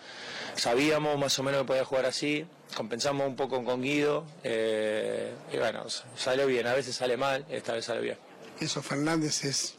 [0.56, 5.58] Sabíamos más o menos que podía jugar así, compensamos un poco con Guido eh, y
[5.58, 5.86] bueno,
[6.18, 8.18] salió bien, a veces sale mal, esta vez salió bien.
[8.60, 9.76] Eso Fernández es,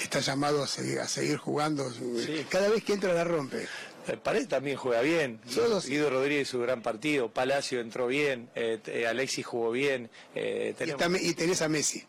[0.00, 1.90] está llamado a seguir, a seguir jugando.
[2.50, 3.66] Cada vez que entra la rompe.
[4.08, 5.40] Eh, Paredes también juega bien.
[5.54, 5.86] Todos.
[5.86, 7.28] Guido Rodríguez su gran partido.
[7.30, 8.48] Palacio entró bien.
[8.54, 10.10] eh, Alexis jugó bien.
[10.34, 12.04] eh, Y, está- y tenés a Messi.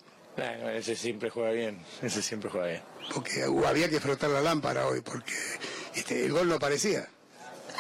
[0.76, 1.80] Ese siempre juega bien.
[2.02, 2.82] Ese siempre juega bien.
[3.14, 5.34] Porque había que frotar la lámpara hoy porque
[5.96, 7.08] este, el gol no aparecía.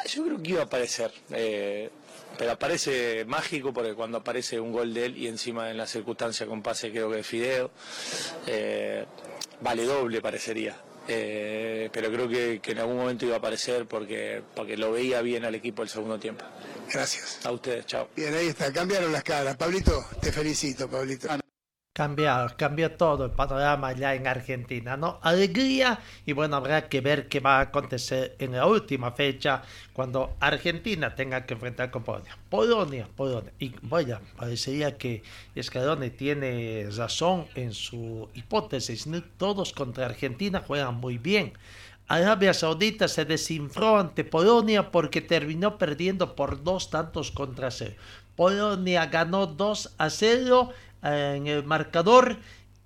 [0.07, 1.11] Yo creo que iba a aparecer.
[1.31, 1.89] eh,
[2.37, 6.45] pero aparece mágico porque cuando aparece un gol de él y encima en la circunstancia
[6.45, 7.71] con pase creo que de Fideo,
[8.45, 9.05] eh,
[9.61, 10.75] vale doble parecería.
[11.07, 15.21] Eh, pero creo que, que en algún momento iba a aparecer porque, porque lo veía
[15.21, 16.43] bien al equipo el segundo tiempo.
[16.91, 17.39] Gracias.
[17.45, 18.09] A ustedes, chao.
[18.15, 18.71] Bien, ahí está.
[18.73, 19.55] Cambiaron las caras.
[19.55, 21.29] Pablito, te felicito, Pablito.
[21.97, 25.17] Cambiar, cambió todo el panorama ya en Argentina, ¿no?
[25.23, 30.35] Alegría y bueno, habrá que ver qué va a acontecer en la última fecha cuando
[30.39, 32.37] Argentina tenga que enfrentar con Polonia.
[32.51, 33.51] Polonia, Polonia.
[33.57, 35.23] Y vaya, parecería que
[35.59, 39.09] Scaloni tiene razón en su hipótesis.
[39.37, 41.53] Todos contra Argentina juegan muy bien.
[42.07, 47.95] Arabia Saudita se desinfló ante Polonia porque terminó perdiendo por dos tantos contra cero.
[48.37, 52.37] Polonia ganó 2 a 0 eh, en el marcador.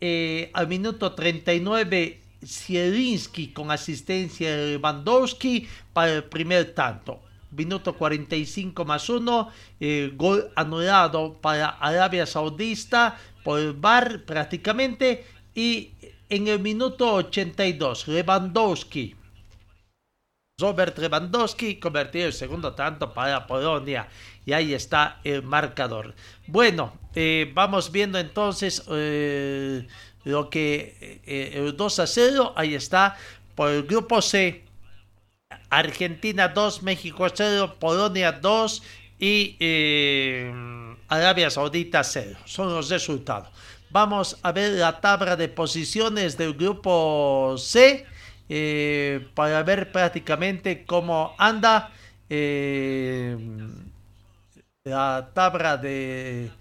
[0.03, 7.21] eh, al minuto 39, Zielinski con asistencia de Lewandowski para el primer tanto.
[7.51, 9.51] Minuto 45 más 1,
[10.15, 15.25] gol anulado para Arabia Saudita por el VAR prácticamente.
[15.53, 15.91] Y
[16.29, 19.15] en el minuto 82, Lewandowski
[20.61, 24.07] Robert Lewandowski convirtió el segundo tanto para Polonia.
[24.45, 26.13] Y ahí está el marcador.
[26.47, 29.87] Bueno, eh, vamos viendo entonces eh,
[30.23, 32.53] lo que eh, el 2 a 0.
[32.55, 33.17] Ahí está.
[33.55, 34.63] Por el grupo C.
[35.69, 38.83] Argentina 2, México 0, Polonia 2
[39.19, 40.51] y eh,
[41.07, 42.37] Arabia Saudita 0.
[42.45, 43.49] Son los resultados.
[43.89, 48.05] Vamos a ver la tabla de posiciones del grupo C
[48.49, 51.91] eh, para ver prácticamente cómo anda
[52.29, 53.37] eh,
[54.83, 56.51] la tabla de...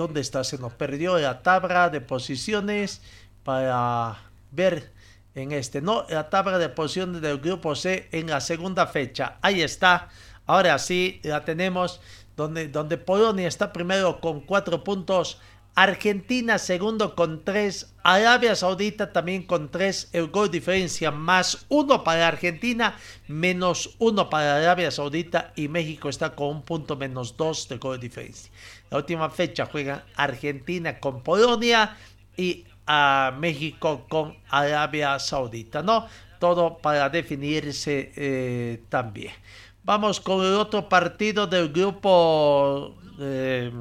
[0.00, 0.44] ¿Dónde está?
[0.44, 3.02] Se nos perdió la tabla de posiciones
[3.44, 4.16] para
[4.50, 4.90] ver
[5.34, 9.36] en este, no, la tabla de posiciones del grupo C en la segunda fecha.
[9.42, 10.08] Ahí está.
[10.46, 12.00] Ahora sí, la tenemos
[12.34, 15.38] donde, donde Polonia está primero con cuatro puntos.
[15.82, 22.28] Argentina segundo con tres, Arabia Saudita también con tres, el gol diferencia más uno para
[22.28, 27.78] Argentina, menos uno para Arabia Saudita y México está con un punto menos dos de
[27.78, 28.52] gol diferencia.
[28.90, 31.96] La última fecha juegan Argentina con Polonia
[32.36, 36.06] y a México con Arabia Saudita, ¿no?
[36.38, 39.32] Todo para definirse eh, también.
[39.82, 43.72] Vamos con el otro partido del grupo, eh,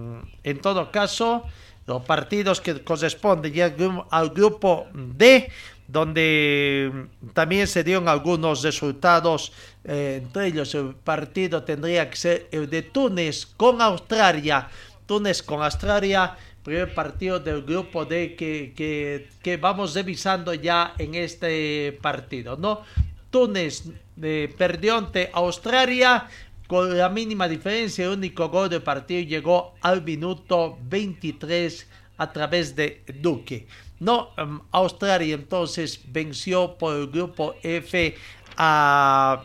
[0.43, 1.43] en todo caso,
[1.89, 3.73] los partidos que corresponden ya
[4.11, 5.49] al grupo D,
[5.87, 9.51] donde también se dieron algunos resultados,
[9.83, 14.69] eh, entre ellos el partido tendría que ser el de Túnez con Australia,
[15.07, 21.97] Túnez con Australia, primer partido del grupo D que, que, vamos revisando ya en este
[22.03, 22.83] partido, ¿no?
[23.31, 23.83] Túnez
[24.21, 26.27] eh, perdió ante Australia
[26.69, 32.75] con la mínima diferencia, el único gol del partido llegó al minuto 23 a través
[32.75, 33.65] de Duque.
[33.99, 38.15] No, em, Australia entonces venció por el grupo F
[38.55, 39.43] a,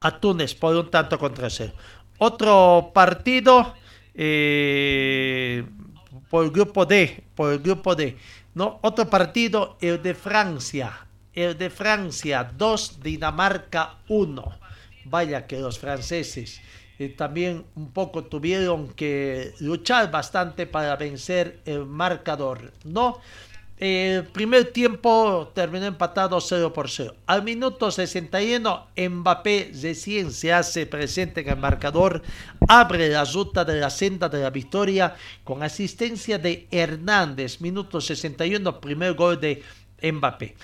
[0.00, 1.74] a Túnez por un tanto contra cero.
[2.18, 3.74] Otro partido
[4.12, 5.64] eh,
[6.28, 8.16] por el grupo D, por el grupo D.
[8.54, 11.06] No, otro partido, el de Francia.
[11.32, 14.65] El de Francia, 2, Dinamarca 1.
[15.08, 16.60] Vaya que los franceses
[16.98, 23.20] eh, también un poco tuvieron que luchar bastante para vencer el marcador, ¿no?
[23.78, 27.14] El primer tiempo terminó empatado 0 por 0.
[27.26, 32.22] Al minuto 61, Mbappé recién se hace presente en el marcador,
[32.66, 37.60] abre la ruta de la senda de la victoria con asistencia de Hernández.
[37.60, 39.62] Minuto 61, primer gol de
[40.02, 40.56] Mbappé.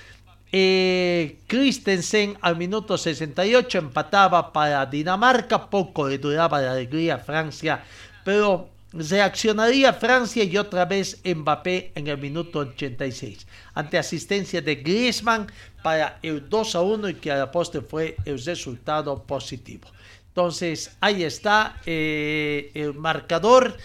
[0.54, 7.82] Eh, Christensen al minuto 68 empataba para Dinamarca, poco le duraba la alegría a Francia,
[8.22, 15.50] pero Reaccionaría Francia y otra vez Mbappé en el minuto 86, ante asistencia de Griezmann
[15.82, 19.88] para el 2 a 1 y que a la postre fue el resultado positivo.
[20.28, 23.78] Entonces ahí está eh, el marcador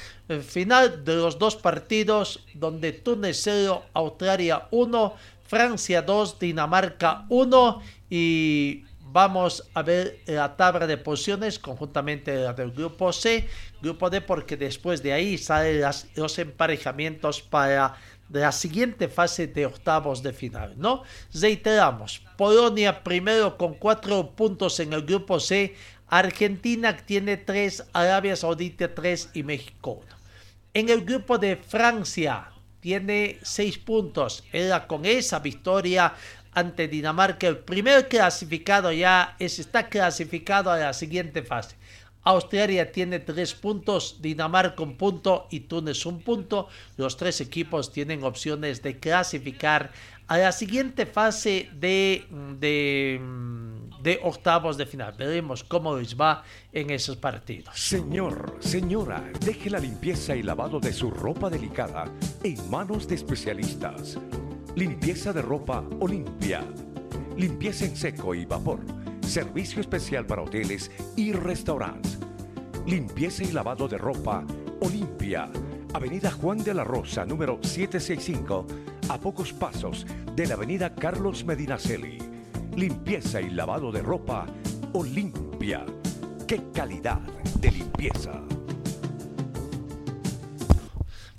[0.45, 5.15] final de los dos partidos donde Túnez 0, Australia 1,
[5.47, 12.71] Francia 2, Dinamarca 1 y vamos a ver la tabla de posiciones conjuntamente la del
[12.71, 13.47] grupo C,
[13.81, 15.81] grupo D, porque después de ahí salen
[16.15, 17.95] los emparejamientos para
[18.29, 21.03] la siguiente fase de octavos de final, ¿no?
[21.33, 25.75] Reiteramos, Polonia primero con cuatro puntos en el grupo C,
[26.07, 30.15] Argentina tiene tres, Arabia Saudita tres y México uno.
[30.73, 36.13] En el grupo de Francia tiene seis puntos, era con esa victoria
[36.53, 37.47] ante Dinamarca.
[37.47, 41.75] El primer clasificado ya es, está clasificado a la siguiente fase.
[42.23, 46.67] Australia tiene tres puntos, Dinamarca un punto y Túnez un punto.
[46.97, 49.91] Los tres equipos tienen opciones de clasificar
[50.27, 52.25] a la siguiente fase de,
[52.59, 53.21] de,
[54.01, 55.13] de, octavos de final.
[55.17, 57.79] Veremos cómo les va en esos partidos.
[57.79, 62.05] Señor, señora, deje la limpieza y lavado de su ropa delicada
[62.43, 64.17] en manos de especialistas.
[64.75, 66.63] Limpieza de ropa Olimpia.
[67.37, 68.81] Limpieza en seco y vapor.
[69.21, 72.19] Servicio especial para hoteles y restaurantes.
[72.85, 74.45] Limpieza y lavado de ropa
[74.81, 75.49] Olimpia.
[75.93, 78.65] Avenida Juan de la Rosa, número 765,
[79.09, 82.17] a pocos pasos de la Avenida Carlos Medinaceli.
[82.75, 84.45] Limpieza y lavado de ropa
[84.93, 85.85] Olimpia.
[86.47, 87.19] ¡Qué calidad
[87.59, 88.33] de limpieza!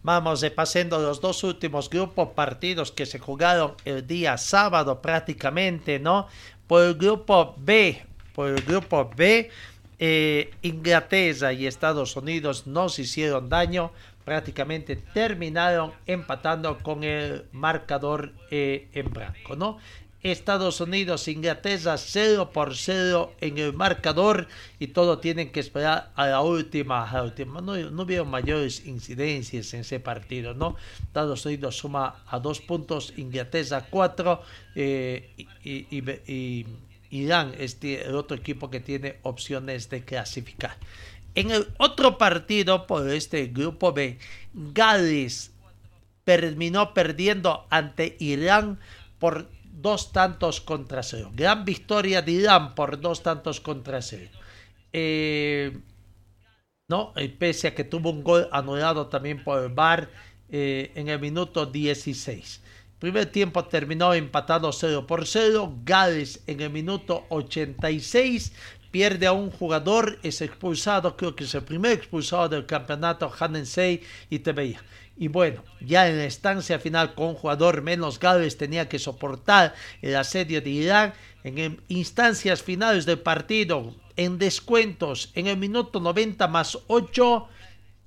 [0.02, 6.26] Vamos repasando los dos últimos grupos partidos que se jugaron el día sábado prácticamente, ¿no?
[6.66, 8.02] Por el grupo B,
[8.34, 9.50] por el grupo B,
[9.98, 13.90] eh, Inglaterra y Estados Unidos no se hicieron daño,
[14.28, 19.78] prácticamente terminaron empatando con el marcador eh, en blanco, ¿no?
[20.22, 24.46] Estados Unidos, Inglaterra 0 por 0 en el marcador
[24.78, 27.08] y todo tienen que esperar a la última.
[27.08, 27.62] A última.
[27.62, 30.76] No, no hubo mayores incidencias en ese partido, ¿no?
[31.04, 34.42] Estados Unidos suma a dos puntos, Inglaterra 4
[34.74, 36.66] eh, y,
[37.10, 40.76] Irán es el otro equipo que tiene opciones de clasificar.
[41.34, 44.18] En el otro partido por este grupo B,
[44.52, 45.52] Gales
[46.24, 48.80] terminó perdiendo ante Irán
[49.18, 51.30] por dos tantos contra cero.
[51.34, 54.30] Gran victoria de Irán por dos tantos contra cero.
[54.92, 55.78] Eh,
[56.88, 60.10] no, pese a que tuvo un gol anulado también por el VAR
[60.50, 62.62] eh, en el minuto 16.
[62.98, 65.78] Primer tiempo terminó empatado 0 por 0.
[65.84, 68.52] Gales en el minuto 86
[68.90, 74.02] pierde a un jugador, es expulsado, creo que es el primer expulsado del campeonato Hanensei
[74.30, 74.82] y te veía.
[75.16, 79.74] Y bueno, ya en la estancia final con un jugador menos Gales tenía que soportar
[80.00, 81.14] el asedio de Irán.
[81.42, 87.48] En instancias finales del partido, en descuentos, en el minuto 90 más 8,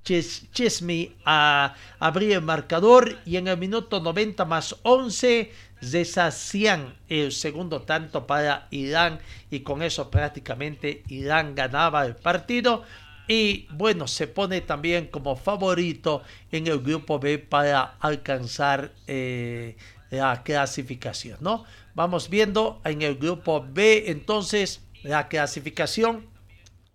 [0.03, 5.51] Chesmi a, abría el marcador y en el minuto 90 más 11
[5.81, 9.19] deshacían el segundo tanto para Irán
[9.49, 12.83] y con eso prácticamente Irán ganaba el partido
[13.27, 16.21] y bueno, se pone también como favorito
[16.51, 19.77] en el grupo B para alcanzar eh,
[20.09, 21.63] la clasificación, ¿no?
[21.93, 26.29] Vamos viendo en el grupo B entonces la clasificación.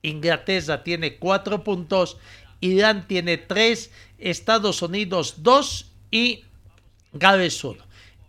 [0.03, 2.19] Inglaterra tiene cuatro puntos
[2.61, 6.45] Irán tiene 3, Estados Unidos 2 y
[7.13, 7.86] Gales 1.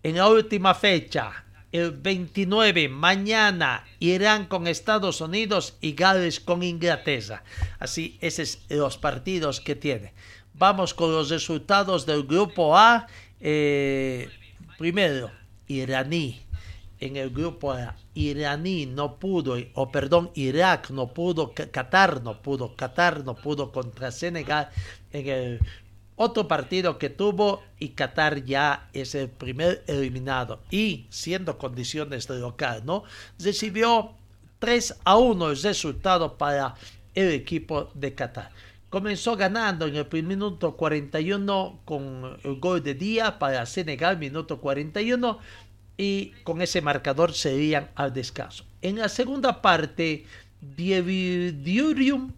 [0.08, 7.44] En la última fecha, el 29, mañana, Irán con Estados Unidos y Gales con Inglaterra.
[7.78, 10.14] Así, esos son los partidos que tiene.
[10.54, 13.08] Vamos con los resultados del grupo A.
[13.42, 14.30] Eh,
[14.78, 15.30] primero,
[15.68, 16.42] iraní.
[17.02, 22.78] En el grupo A, iraní no pudo, o perdón, Irak no pudo, Qatar no pudo,
[22.78, 24.70] Qatar no pudo contra Senegal
[25.12, 25.60] en el
[26.18, 32.40] otro partido que tuvo y Qatar ya es el primer eliminado y siendo condiciones de
[32.40, 33.04] local, ¿no?
[33.40, 34.12] Recibió
[34.60, 36.74] 3 a 1 el resultado para
[37.14, 38.52] el equipo de Qatar.
[38.90, 44.60] Comenzó ganando en el primer minuto 41 con el gol de día para Senegal, minuto
[44.60, 45.40] 41
[45.98, 48.66] y con ese marcador se irían al descanso.
[48.82, 50.26] En la segunda parte,
[50.62, 52.32] Diurium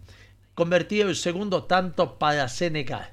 [0.54, 3.10] convertía el segundo tanto para Senegal.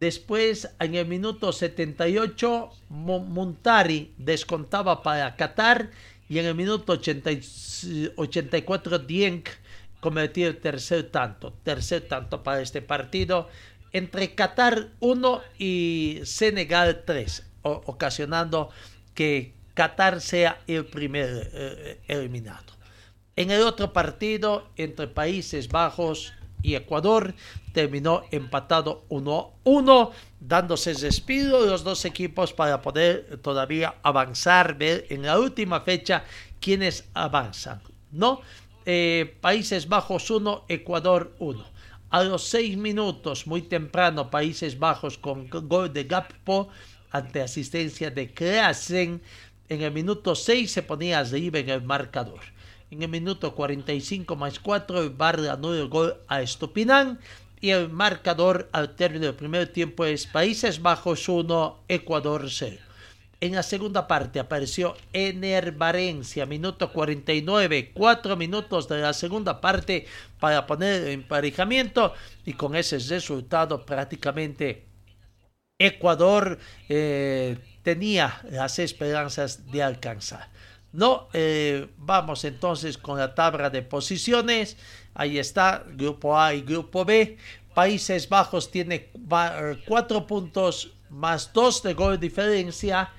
[0.00, 5.90] Después, en el minuto 78, Montari descontaba para Qatar
[6.28, 9.48] y en el minuto 84, Dienk
[10.00, 11.52] convertía el tercer tanto.
[11.64, 13.48] Tercer tanto para este partido
[13.92, 18.70] entre Qatar 1 y Senegal 3, ocasionando
[19.14, 22.78] que Qatar sea el primer eh, eliminado.
[23.34, 27.34] En el otro partido entre Países Bajos y Ecuador
[27.72, 35.22] terminó empatado 1-1, dándose despido de los dos equipos para poder todavía avanzar, ver en
[35.22, 36.24] la última fecha
[36.60, 37.80] quiénes avanzan.
[38.10, 38.40] ¿no?
[38.84, 41.64] Eh, Países Bajos 1, Ecuador 1.
[42.10, 46.68] A los seis minutos, muy temprano, Países Bajos con gol de Gappo
[47.10, 49.20] ante asistencia de Klaassen
[49.68, 52.40] en el minuto 6 se ponía arriba en el marcador.
[52.90, 57.18] En el minuto 45 más 4 el Bar ganó el gol a Estopinán
[57.60, 62.78] y el marcador al término del primer tiempo es Países Bajos 1, Ecuador 0.
[63.40, 70.06] En la segunda parte apareció Ener Valencia, minuto 49, cuatro minutos de la segunda parte
[70.40, 72.14] para poner el emparejamiento
[72.46, 74.86] y con ese resultado prácticamente
[75.78, 76.58] Ecuador
[76.88, 80.48] eh, tenía las esperanzas de alcanzar.
[80.92, 84.76] No, eh, vamos entonces con la tabla de posiciones.
[85.14, 87.36] Ahí está, grupo A y grupo B.
[87.74, 89.10] Países Bajos tiene
[89.86, 93.10] cuatro puntos más dos de gol diferencia.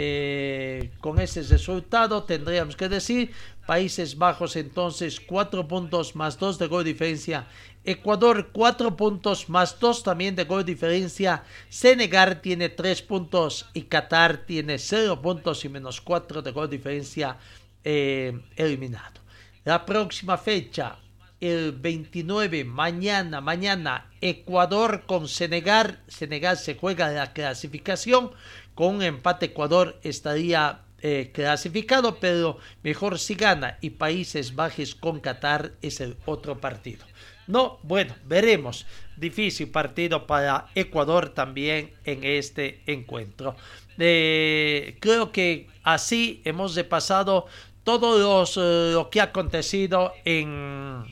[0.00, 3.32] Eh, con ese resultado tendríamos que decir
[3.66, 7.48] Países Bajos entonces cuatro puntos más dos de gol diferencia
[7.90, 11.44] Ecuador 4 puntos más 2 también de gol diferencia.
[11.70, 17.38] Senegal tiene 3 puntos y Qatar tiene 0 puntos y menos 4 de gol diferencia
[17.82, 19.22] eh, eliminado.
[19.64, 20.98] La próxima fecha,
[21.40, 25.98] el 29, mañana, mañana, Ecuador con Senegal.
[26.08, 28.32] Senegal se juega la clasificación.
[28.74, 33.78] Con un empate Ecuador estaría eh, clasificado, pero mejor si gana.
[33.80, 37.06] Y Países Bajos con Qatar es el otro partido.
[37.48, 38.86] No, bueno, veremos.
[39.16, 43.56] Difícil partido para Ecuador también en este encuentro.
[43.98, 47.46] Eh, creo que así hemos repasado
[47.84, 51.04] todo eh, lo que ha acontecido en,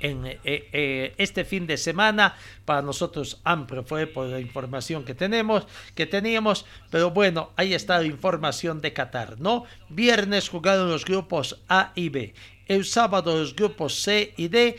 [0.00, 2.34] eh, este fin de semana.
[2.64, 8.00] Para nosotros amplio fue por la información que tenemos, que teníamos, pero bueno, ahí está
[8.00, 9.64] la información de Qatar, ¿no?
[9.88, 12.34] Viernes jugaron los grupos A y B.
[12.66, 14.76] El sábado los grupos C y D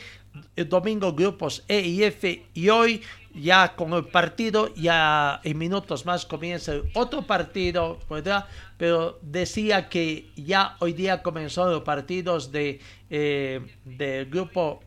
[0.56, 3.02] domingo grupos E y F y hoy
[3.34, 7.98] ya con el partido, ya en minutos más comienza otro partido.
[8.76, 12.80] Pero decía que ya hoy día comenzaron los partidos de,
[13.10, 14.80] eh, del grupo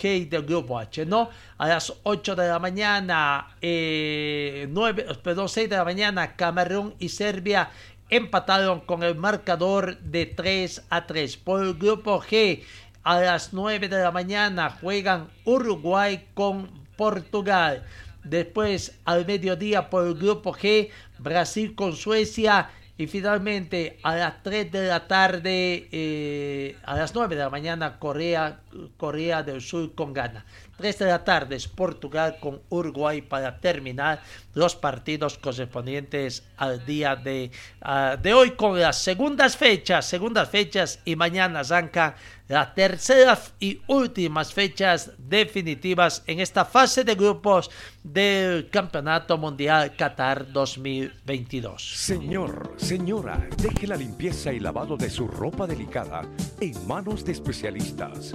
[0.00, 1.28] G y del grupo H, ¿no?
[1.58, 7.08] A las 8 de la mañana, eh, 9, perdón, 6 de la mañana, Camerún y
[7.08, 7.70] Serbia
[8.10, 11.36] empataron con el marcador de 3 a 3.
[11.38, 12.62] Por el grupo G,
[13.04, 17.84] a las 9 de la mañana juegan Uruguay con Portugal.
[18.24, 20.88] Después al mediodía por el grupo G,
[21.18, 22.70] Brasil con Suecia.
[22.96, 27.98] Y finalmente a las 3 de la tarde, eh, a las 9 de la mañana,
[27.98, 28.60] Corea,
[28.96, 30.44] Corea del Sur con Ghana.
[30.76, 34.22] 3 de la tarde es Portugal con Uruguay para terminar
[34.54, 37.50] los partidos correspondientes al día de,
[37.80, 42.16] ah, de hoy con las segundas fechas, segundas fechas y mañana arranca
[42.48, 47.70] las terceras y últimas fechas definitivas en esta fase de grupos
[48.02, 51.96] del Campeonato Mundial Qatar 2022.
[51.96, 56.22] Señor, señora, deje la limpieza y lavado de su ropa delicada
[56.60, 58.34] en manos de especialistas.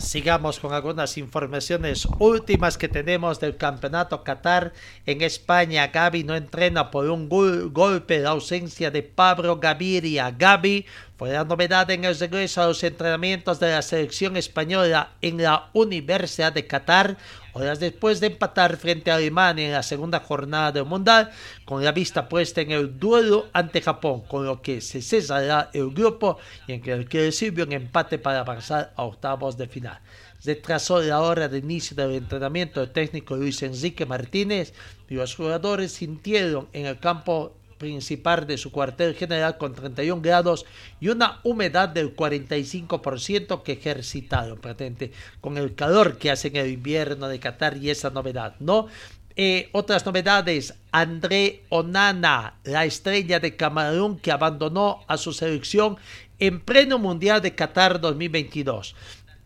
[0.00, 4.72] Sigamos con algunas informaciones últimas que tenemos del campeonato Qatar
[5.04, 5.88] en España.
[5.88, 10.30] Gaby no entrena por un golpe, la ausencia de Pablo Gaviria.
[10.30, 10.86] Gaby
[11.18, 15.68] fue la novedad en el regreso a los entrenamientos de la selección española en la
[15.74, 17.18] Universidad de Qatar,
[17.52, 21.30] horas después de empatar frente a Alemania en la segunda jornada del Mundial,
[21.64, 25.90] con la vista puesta en el duelo ante Japón, con lo que se cesará el
[25.90, 30.00] grupo y en el que recibió un empate para avanzar a octavos de final.
[30.44, 34.72] Retrasó la hora de inicio del entrenamiento del técnico Luis Enrique Martínez
[35.08, 40.66] y los jugadores sintieron en el campo principal de su cuartel general con 31 grados
[41.00, 45.10] y una humedad del 45% que ejercitaron, patente,
[45.40, 48.86] con el calor que hace en el invierno de Qatar y esa novedad, ¿no?
[49.34, 55.96] Eh, otras novedades, André Onana, la estrella de Camerún que abandonó a su selección
[56.38, 58.94] en pleno Mundial de Qatar 2022.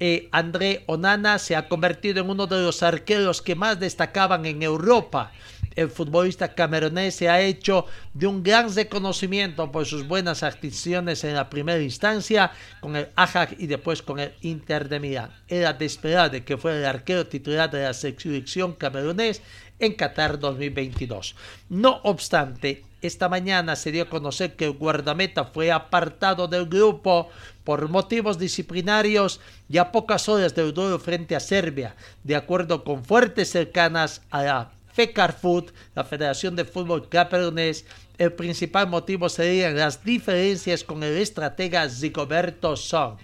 [0.01, 4.63] Eh, André Onana se ha convertido en uno de los arqueros que más destacaban en
[4.63, 5.31] Europa
[5.77, 11.35] el futbolista camerunés se ha hecho de un gran reconocimiento por sus buenas acciones en
[11.35, 15.31] la primera instancia con el Ajax y después con el Inter de Milán.
[15.49, 19.43] Era de esperar de que fuera el arquero titular de la selección camerunés
[19.79, 21.35] en Qatar 2022.
[21.69, 27.29] No obstante, esta mañana se dio a conocer que el guardameta fue apartado del grupo
[27.65, 33.05] por motivos disciplinarios y a pocas horas del duelo frente a Serbia, de acuerdo con
[33.05, 37.85] fuertes cercanas a la FECARFUT, la Federación de Fútbol Camerunés,
[38.17, 43.19] el principal motivo serían las diferencias con el estratega Zicoberto Song.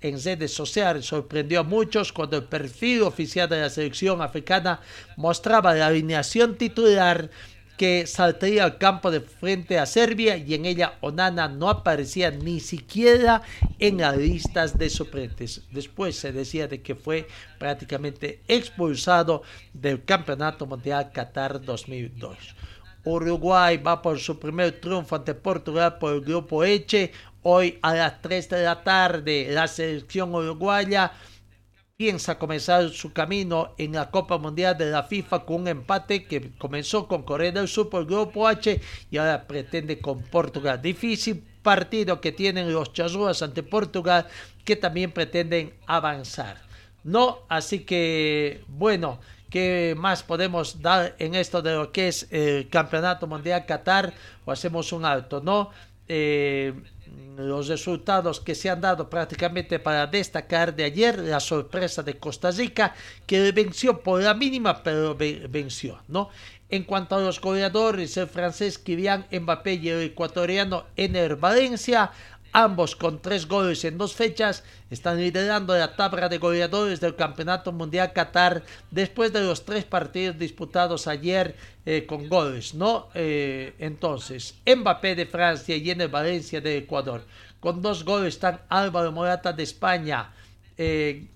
[0.00, 4.80] En redes sociales sorprendió a muchos cuando el perfil oficial de la selección africana
[5.16, 7.30] mostraba la alineación titular
[7.80, 12.60] que saltaría al campo de frente a Serbia y en ella Onana no aparecía ni
[12.60, 13.40] siquiera
[13.78, 15.62] en las listas de suplentes.
[15.70, 17.26] Después se decía de que fue
[17.58, 22.54] prácticamente expulsado del Campeonato Mundial Qatar 2002.
[23.02, 27.12] Uruguay va por su primer triunfo ante Portugal por el grupo Eche.
[27.42, 31.12] Hoy a las 3 de la tarde la selección uruguaya
[32.00, 36.50] piensa comenzar su camino en la Copa Mundial de la FIFA con un empate que
[36.56, 38.80] comenzó con Corea del Sur por el Grupo H
[39.10, 40.80] y ahora pretende con Portugal.
[40.80, 44.26] Difícil partido que tienen los charrúas ante Portugal
[44.64, 46.62] que también pretenden avanzar.
[47.04, 49.20] No, así que bueno,
[49.50, 54.14] ¿qué más podemos dar en esto de lo que es el Campeonato Mundial Qatar?
[54.46, 55.68] O hacemos un alto, ¿no?
[56.08, 56.72] Eh,
[57.36, 62.50] los resultados que se han dado prácticamente para destacar de ayer, la sorpresa de Costa
[62.50, 62.94] Rica,
[63.26, 66.30] que venció por la mínima, pero venció, ¿no?
[66.68, 72.12] En cuanto a los goleadores, el francés Kylian Mbappé y el ecuatoriano Ener Valencia
[72.52, 77.70] Ambos con tres goles en dos fechas están liderando la tabla de goleadores del Campeonato
[77.70, 81.54] Mundial Qatar después de los tres partidos disputados ayer
[81.86, 83.08] eh, con goles, ¿no?
[83.14, 87.24] Eh, entonces, Mbappé de Francia y Ener Valencia de Ecuador.
[87.60, 90.32] Con dos goles están Álvaro Morata de España,
[90.76, 91.28] eh,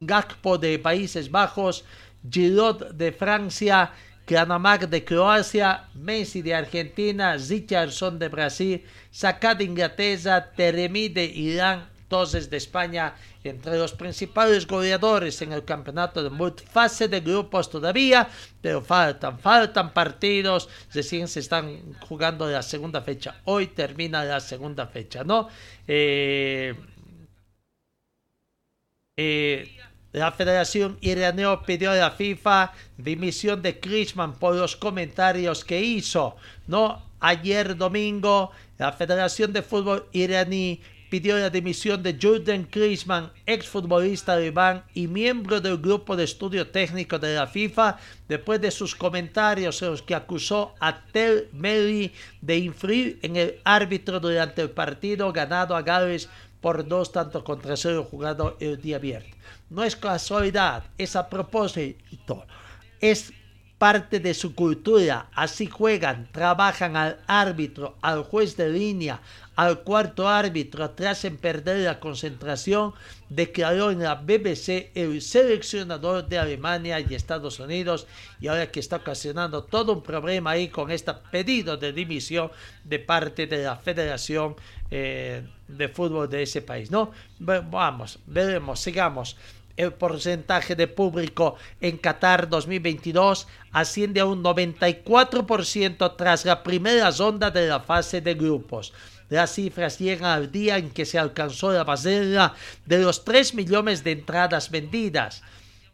[0.00, 1.84] Gakpo de Países Bajos,
[2.30, 3.92] Giroud de Francia
[4.30, 11.88] Cranamac de Croacia, Messi de Argentina, Richardson de Brasil, Saka de Inglaterra, Teremi de Irán,
[12.06, 16.62] Toses de España, entre los principales goleadores en el campeonato de mundo.
[16.70, 18.28] Fase de grupos todavía,
[18.62, 20.68] pero faltan, faltan partidos.
[20.94, 23.40] Recién se están jugando la segunda fecha.
[23.46, 25.48] Hoy termina la segunda fecha, ¿no?
[25.88, 26.72] Eh,
[29.16, 29.80] eh,
[30.12, 36.36] La Federación iraní pidió a la FIFA dimisión de Krishman por los comentarios que hizo.
[36.66, 40.80] No, ayer domingo la Federación de Fútbol iraní
[41.10, 47.18] pidió la dimisión de Jordan Klinsmann, exfutbolista alemán y miembro del grupo de estudio técnico
[47.18, 47.98] de la FIFA,
[48.28, 53.60] después de sus comentarios en los que acusó a Tel Meli de influir en el
[53.64, 56.28] árbitro durante el partido ganado a Gales
[56.60, 59.39] por dos tantos contra cero jugado el día viernes.
[59.70, 62.44] No es casualidad, es a propósito,
[63.00, 63.32] es
[63.80, 65.30] parte de su cultura.
[65.32, 69.22] Así juegan, trabajan al árbitro, al juez de línea,
[69.56, 72.92] al cuarto árbitro, tras en perder la concentración,
[73.30, 78.06] declaró en la BBC el seleccionador de Alemania y Estados Unidos
[78.38, 82.50] y ahora que está ocasionando todo un problema ahí con este pedido de dimisión
[82.84, 84.56] de parte de la Federación
[84.90, 86.90] eh, de Fútbol de ese país.
[86.90, 87.12] ¿no?
[87.38, 89.38] Vamos, veremos, sigamos
[89.80, 97.50] el porcentaje de público en Qatar 2022 asciende a un 94% tras la primera ronda
[97.50, 98.92] de la fase de grupos.
[99.30, 102.54] Las cifras llegan al día en que se alcanzó la barrera
[102.84, 105.42] de los 3 millones de entradas vendidas.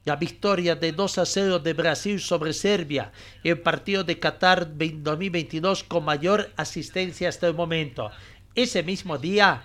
[0.04, 3.12] La victoria de 2 a 0 de Brasil sobre Serbia,
[3.44, 8.10] el partido de Qatar 2022 con mayor asistencia hasta el momento.
[8.56, 9.62] Ese mismo día,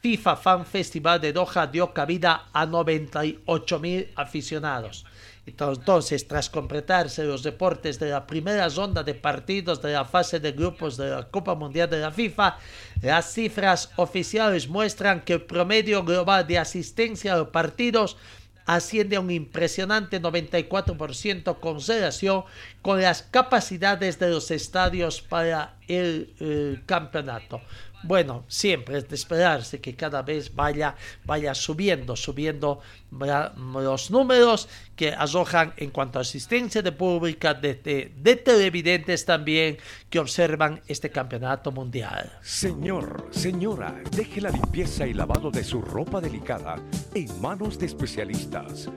[0.00, 5.04] FIFA Fan Festival de Doha dio cabida a 98 mil aficionados.
[5.44, 10.52] Entonces, tras completarse los deportes de la primera ronda de partidos de la fase de
[10.52, 12.58] grupos de la Copa Mundial de la FIFA,
[13.00, 18.18] las cifras oficiales muestran que el promedio global de asistencia a los partidos
[18.66, 22.44] asciende a un impresionante 94% con relación
[22.82, 27.62] con las capacidades de los estadios para el, el campeonato
[28.02, 30.94] bueno, siempre es de esperarse que cada vez vaya,
[31.24, 32.80] vaya subiendo, subiendo
[33.10, 39.78] los números que arrojan en cuanto a asistencia de pública, de, de, televidentes también
[40.08, 42.38] que observan este campeonato mundial.
[42.42, 46.76] Señor, señora, deje la limpieza y lavado de su ropa delicada
[47.14, 48.88] en manos de especialistas.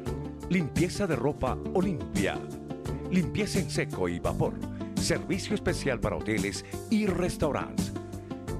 [0.49, 2.37] Limpieza de ropa Olimpia.
[3.09, 4.53] Limpieza en seco y vapor.
[4.95, 8.00] Servicio especial para hoteles y restaurantes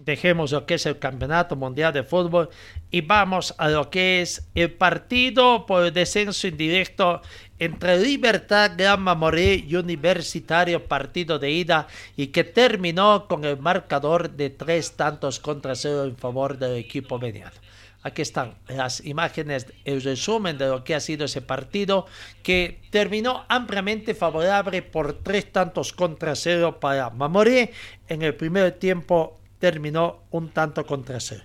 [0.00, 2.50] dejemos lo que es el Campeonato Mundial de Fútbol
[2.90, 7.22] y vamos a lo que es el partido por el descenso indirecto
[7.58, 11.86] entre Libertad Gran Mamoré y Universitario, partido de ida
[12.16, 17.18] y que terminó con el marcador de tres tantos contra cero en favor del equipo
[17.18, 17.52] mediano.
[18.02, 22.04] Aquí están las imágenes, el resumen de lo que ha sido ese partido
[22.42, 27.72] que terminó ampliamente favorable por tres tantos contra cero para Mamoré.
[28.06, 31.42] En el primer tiempo terminó un tanto contra cero.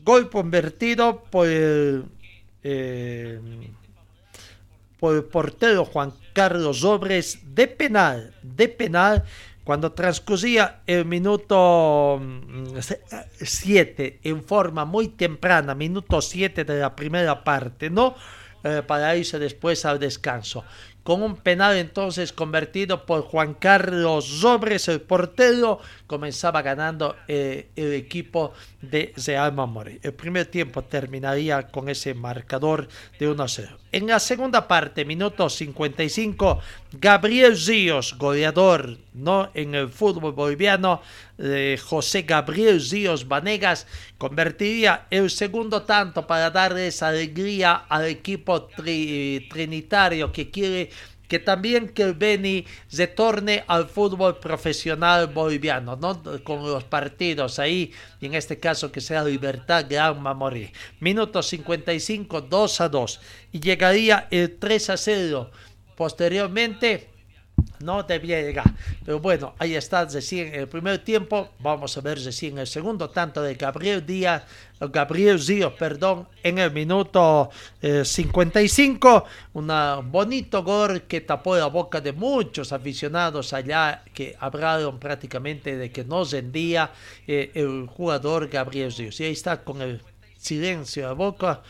[0.00, 2.04] Gol convertido por el,
[2.62, 3.40] eh,
[5.00, 9.24] por el portero Juan Carlos Sobres de penal, de penal,
[9.64, 12.20] cuando transcurría el minuto
[13.40, 18.14] 7 mm, en forma muy temprana, minuto 7 de la primera parte, ¿no?
[18.64, 20.62] Eh, para irse después al descanso
[21.02, 27.92] con un penal entonces convertido por Juan Carlos Sobres, el portero, comenzaba ganando eh, el
[27.94, 29.98] equipo de Real Mamoré.
[30.02, 32.88] El primer tiempo terminaría con ese marcador
[33.18, 33.76] de 1-0.
[33.92, 36.60] En la segunda parte, minuto 55,
[36.92, 39.50] Gabriel Ríos, goleador ¿no?
[39.54, 41.02] en el fútbol boliviano,
[41.84, 43.86] José Gabriel Ríos Vanegas,
[44.18, 50.90] convertiría el segundo tanto para darles alegría al equipo trinitario que quiere
[51.32, 56.22] que también que el Beni retorne al fútbol profesional boliviano, ¿no?
[56.44, 57.90] con los partidos ahí,
[58.20, 60.70] y en este caso que sea Libertad Gran Mamorí.
[61.00, 65.50] Minuto 55, 2 a 2, y llegaría el 3 a 0.
[65.96, 67.08] Posteriormente,
[67.82, 68.72] no debía llegar.
[69.04, 71.50] Pero bueno, ahí está recién el primer tiempo.
[71.58, 74.44] Vamos a ver recién el segundo tanto de Gabriel Díaz,
[74.80, 77.50] Gabriel Zío, perdón, en el minuto
[78.04, 79.24] 55.
[79.26, 79.68] Eh, un
[80.10, 86.04] bonito gol que tapó la boca de muchos aficionados allá que hablaron prácticamente de que
[86.04, 86.90] no rendía
[87.26, 89.10] eh, el jugador Gabriel Zío.
[89.18, 90.00] Y ahí está con el
[90.36, 91.62] silencio a boca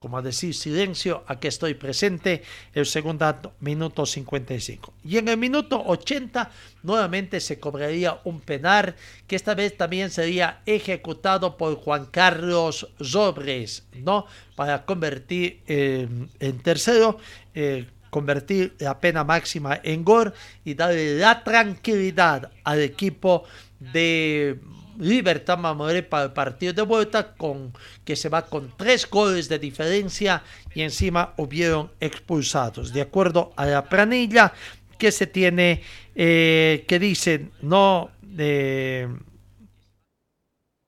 [0.00, 2.42] como decir silencio, aquí estoy presente,
[2.72, 4.94] el segundo minuto 55.
[5.04, 6.50] Y en el minuto 80
[6.82, 8.94] nuevamente se cobraría un penal
[9.26, 14.24] que esta vez también sería ejecutado por Juan Carlos Sobres, ¿no?
[14.56, 16.08] Para convertir eh,
[16.40, 17.18] en tercero.
[17.54, 20.32] Eh, convertir la pena máxima en gol
[20.64, 23.44] y darle la tranquilidad al equipo
[23.78, 24.58] de
[25.00, 27.72] Libertad Mamoré para el partido de vuelta, con,
[28.04, 30.42] que se va con tres goles de diferencia
[30.74, 32.92] y encima hubieron expulsados.
[32.92, 34.52] De acuerdo a la planilla
[34.98, 35.82] que se tiene,
[36.14, 39.08] eh, que dicen no eh,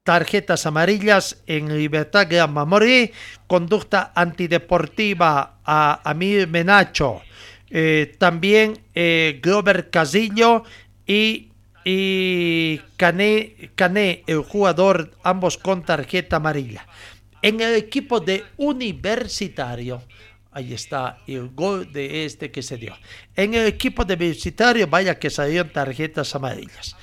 [0.05, 3.13] tarjetas amarillas en Libertad Gran Mamoré,
[3.47, 7.23] conducta antideportiva a Amir Menacho,
[7.71, 10.65] eh, también Grover Casillo
[11.07, 11.52] y
[11.85, 16.87] y Cané, Cané, el jugador, ambos con tarjeta amarilla.
[17.43, 20.03] En el equipo de Universitario,
[20.53, 22.97] ahí está el gol de este que se dio.
[23.35, 26.97] En el equipo de Universitario, vaya que salieron tarjetas amarillas.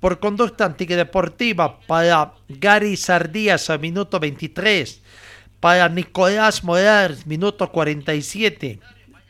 [0.00, 5.00] Por conducta antideportiva para Gary Sardías a minuto 23,
[5.60, 8.78] para Nicolás Morales, minuto 47,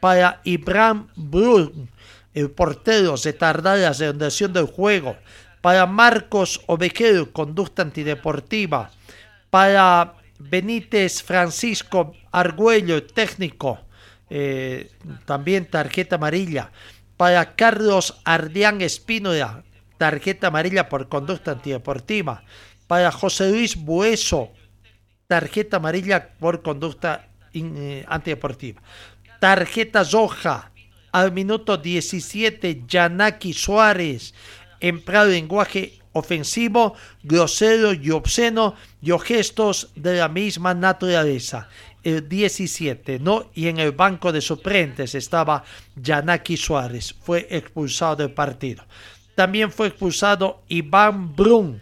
[0.00, 1.88] para Ibrahim Brun,
[2.36, 5.16] el portero se tarda la ascendación del juego.
[5.62, 8.90] Para Marcos Ovejero, conducta antideportiva.
[9.48, 13.80] Para Benítez Francisco Argüello, técnico,
[14.28, 14.90] eh,
[15.24, 16.70] también tarjeta amarilla.
[17.16, 19.64] Para Carlos Ardián Espínola,
[19.96, 22.44] tarjeta amarilla por conducta antideportiva.
[22.86, 24.52] Para José Luis Bueso,
[25.26, 28.82] tarjeta amarilla por conducta eh, antideportiva.
[29.40, 30.04] Tarjeta
[31.16, 34.34] al minuto 17, Yanaki Suárez,
[34.80, 41.70] empleo lenguaje ofensivo, grosero y obsceno y gestos de la misma naturaleza.
[42.02, 43.50] El 17, ¿no?
[43.54, 45.64] Y en el banco de suplentes estaba
[45.94, 48.84] Yanaki Suárez, fue expulsado del partido.
[49.34, 51.80] También fue expulsado Iván Brun,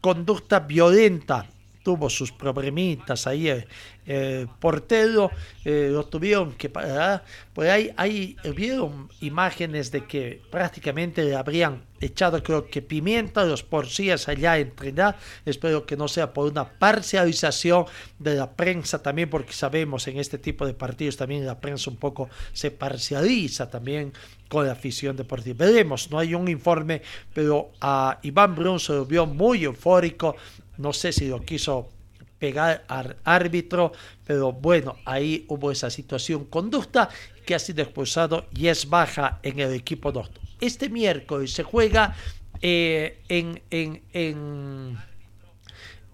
[0.00, 1.46] conducta violenta,
[1.88, 3.66] tuvo sus problemitas ahí eh,
[4.04, 5.30] eh, portero
[5.64, 7.24] eh, lo tuvieron que parar.
[7.54, 13.62] Pues ahí, ahí vieron imágenes de que prácticamente le habrían echado, creo que pimienta, los
[13.62, 15.16] porcías allá en Trinidad.
[15.46, 17.86] Espero que no sea por una parcialización
[18.18, 21.96] de la prensa también, porque sabemos en este tipo de partidos también la prensa un
[21.96, 24.12] poco se parcializa también
[24.48, 25.66] con la afición deportiva.
[25.66, 27.02] Veremos, no hay un informe,
[27.34, 30.36] pero a Iván Brun se lo vio muy eufórico.
[30.78, 31.90] No sé si lo quiso
[32.38, 33.92] pegar al árbitro,
[34.24, 37.08] pero bueno, ahí hubo esa situación conducta
[37.44, 40.30] que ha sido expulsado y es baja en el equipo 2.
[40.60, 42.14] Este miércoles se juega
[42.60, 44.98] eh, en, en, en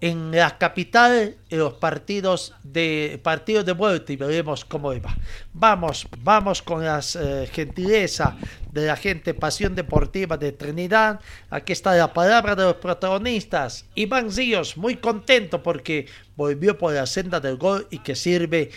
[0.01, 5.15] en la capital los partidos de partidos de vuelta y veremos cómo va.
[5.53, 8.35] Vamos, vamos con la eh, gentileza
[8.71, 11.19] de la gente Pasión Deportiva de Trinidad.
[11.49, 13.85] Aquí está la palabra de los protagonistas.
[13.95, 18.71] Iván Ríos, muy contento porque volvió por la senda del gol y que sirve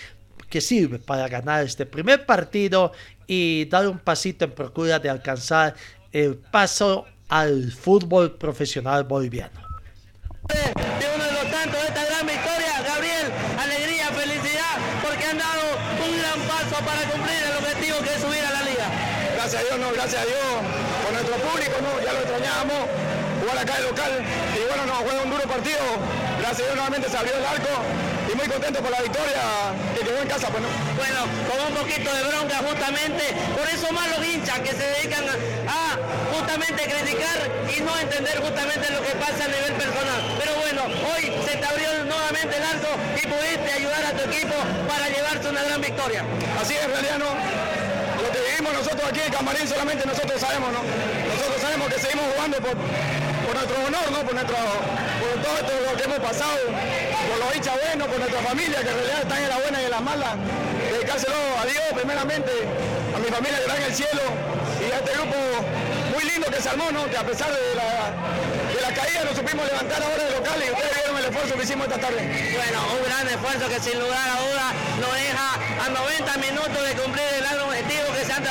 [0.48, 2.92] que sirve para ganar este primer partido
[3.26, 5.74] y dar un pasito en procura de alcanzar
[6.10, 9.68] el paso al fútbol profesional boliviano
[10.48, 12.82] de uno de los tantos de esta gran victoria.
[12.82, 13.26] Gabriel,
[13.58, 18.44] alegría, felicidad, porque han dado un gran paso para cumplir el objetivo que es subir
[18.44, 18.88] a la liga.
[19.59, 20.46] Gracias a Dios, no, gracias a Dios,
[21.02, 22.78] por nuestro público, no, ya lo extrañábamos,
[23.42, 24.12] jugar acá de local,
[24.54, 25.82] y bueno, nos juega un duro partido,
[26.38, 27.74] gracias a Dios nuevamente se abrió el arco,
[28.30, 30.70] y muy contento por la victoria que quedó en casa, pues no.
[30.94, 33.24] Bueno, con un poquito de bronca justamente,
[33.59, 35.98] por eso más los hinchas que se dedican a,
[36.30, 40.22] justamente criticar y no entender justamente lo que pasa a nivel personal.
[40.38, 44.54] Pero bueno, hoy se te abrió nuevamente el arco y pudiste ayudar a tu equipo
[44.86, 46.22] para llevarse una gran victoria.
[46.62, 47.78] Así es, realidad no.
[48.59, 50.82] Nosotros aquí en Camarín solamente nosotros sabemos, ¿no?
[50.82, 54.18] Nosotros sabemos que seguimos jugando por, por nuestro honor, ¿no?
[54.26, 58.40] Por, nuestro, por todo esto lo que hemos pasado, por los hinchas buenos, por nuestra
[58.42, 60.34] familia que en realidad están en la buena y en la mala.
[60.90, 62.50] Dedicárselo a Dios primeramente,
[63.14, 64.24] a mi familia que está en el cielo
[64.82, 65.38] y a este grupo
[66.18, 67.06] muy lindo que se armó, ¿no?
[67.06, 68.11] Que a pesar de la,
[68.74, 71.62] de la caída nos supimos levantar ahora de local y ustedes vieron el esfuerzo que
[71.62, 72.26] hicimos esta tarde.
[72.26, 75.46] Bueno, un gran esfuerzo que sin lugar a dudas nos deja
[75.78, 77.59] a 90 minutos de cumplir el gran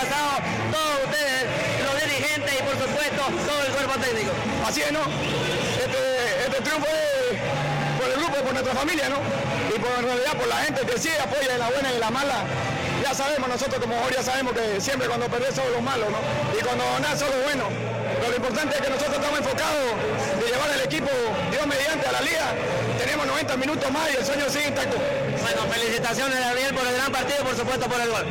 [0.06, 1.46] todos ustedes,
[1.84, 4.32] los dirigentes y por supuesto todo el cuerpo técnico.
[4.68, 5.02] Así es, ¿no?
[5.02, 7.40] Este, este triunfo es
[7.98, 9.18] por el grupo, por nuestra familia, ¿no?
[9.74, 12.00] Y por en realidad por la gente que sí apoya en la buena y en
[12.00, 12.46] la mala.
[13.02, 16.20] Ya sabemos, nosotros como ya sabemos que siempre cuando perdés son los malos, ¿no?
[16.54, 17.68] Y cuando ganás son los buenos.
[18.20, 19.86] Pero lo importante es que nosotros estamos enfocados
[20.42, 21.10] de llevar el equipo,
[21.52, 22.54] Dios mediante, a la liga,
[22.98, 24.98] tenemos 90 minutos más y el sueño sigue intacto.
[25.42, 28.26] Bueno, felicitaciones Gabriel por el gran partido, por supuesto por el gol.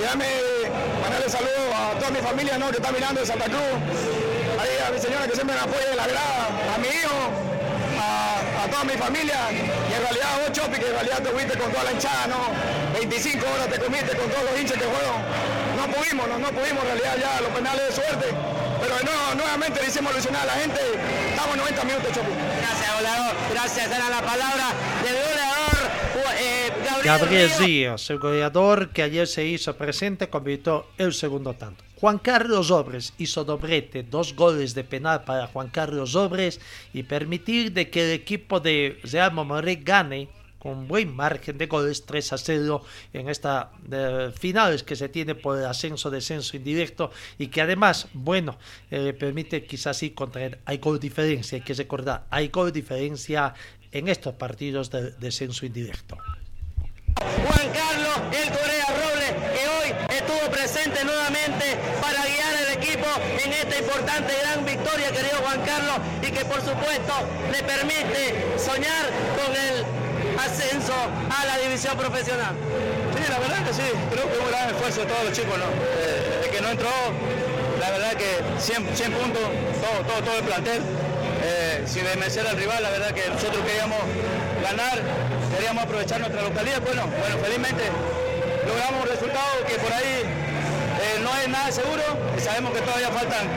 [0.00, 0.59] Déjame
[1.00, 2.70] mandarle saludos a toda mi familia ¿no?
[2.70, 3.78] que está mirando de Santa Cruz,
[4.86, 7.20] a mi señora que siempre me apoya de la grada, a mi hijo,
[8.00, 11.70] a, toda mi familia y en realidad vos Chopi que en realidad te fuiste con
[11.70, 12.40] toda la hinchada, ¿no?
[12.94, 15.16] 25 horas te comiste con todos los hinchas que fueron.
[15.76, 18.26] No pudimos, no, no pudimos en realidad ya los penales de suerte.
[18.80, 20.80] Pero no, nuevamente le hicimos ilusionar a la gente.
[21.30, 22.32] Estamos 90 minutos, Chopi.
[22.32, 23.34] Gracias, goleador.
[23.52, 24.66] Gracias, era la palabra
[25.02, 25.49] goleador eh,
[27.04, 31.82] Gabriel, Ríos, el goleador que ayer se hizo presente, convirtió el segundo tanto.
[31.96, 36.60] Juan Carlos Obres hizo doblete, dos goles de penal para Juan Carlos Obres
[36.92, 40.28] y permitir de que el equipo de Real Mamoré gane
[40.58, 42.84] con buen margen de goles 3 a 0
[43.14, 43.70] en esta
[44.36, 48.58] finales que se tiene por el ascenso descenso indirecto y que además bueno
[48.90, 50.60] eh, permite quizás sí contraer.
[50.66, 53.54] Hay gol diferencia hay que recordar hay gol diferencia
[53.90, 56.18] en estos partidos de descenso indirecto
[57.18, 63.06] Juan Carlos El Corea Robles, que hoy estuvo presente nuevamente para guiar al equipo
[63.42, 67.12] en esta importante gran victoria que dio Juan Carlos y que por supuesto
[67.50, 69.06] le permite soñar
[69.36, 69.84] con el
[70.38, 72.54] ascenso a la división profesional.
[73.16, 75.58] Sí, la verdad que sí, creo que es un gran esfuerzo de todos los chicos,
[75.58, 75.66] ¿no?
[75.66, 76.90] Eh, que no entró,
[77.78, 79.42] la verdad que 100, puntos,
[79.80, 80.82] todo, todo, todo el plantel.
[81.42, 83.98] Eh, sin desmerecer al rival, la verdad que nosotros queríamos
[84.62, 85.00] ganar,
[85.50, 86.80] queríamos aprovechar nuestra localidad.
[86.80, 87.84] Bueno, bueno, felizmente
[88.66, 92.02] logramos un resultado que por ahí eh, no es nada seguro,
[92.38, 93.48] sabemos que todavía faltan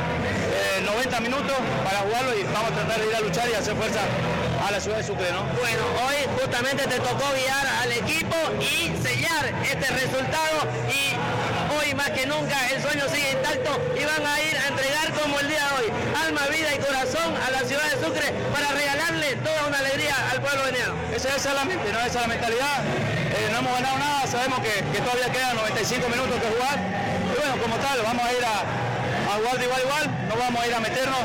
[0.85, 3.75] 90 eh, minutos para jugarlo y vamos a tratar de ir a luchar y hacer
[3.75, 4.01] fuerza
[4.65, 5.43] a la ciudad de Sucre, ¿no?
[5.59, 11.11] Bueno, hoy justamente te tocó guiar al equipo y sellar este resultado y
[11.75, 15.39] hoy más que nunca el sueño sigue intacto y van a ir a entregar como
[15.39, 15.91] el día de hoy,
[16.25, 20.41] alma, vida y corazón a la ciudad de Sucre para regalarle toda una alegría al
[20.41, 20.63] pueblo
[21.23, 21.99] Esa, es la mente, ¿no?
[21.99, 22.83] esa es la mentalidad.
[22.83, 26.75] Eh, no hemos ganado nada, sabemos que, que todavía quedan 95 minutos que jugar.
[26.75, 28.59] Y bueno, como tal, vamos a ir a,
[29.31, 31.23] a jugar de igual a igual, no vamos a ir a meternos,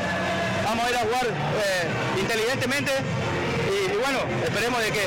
[0.65, 2.93] vamos a ir a jugar eh, inteligentemente
[3.75, 5.05] y, bueno, esperemos de que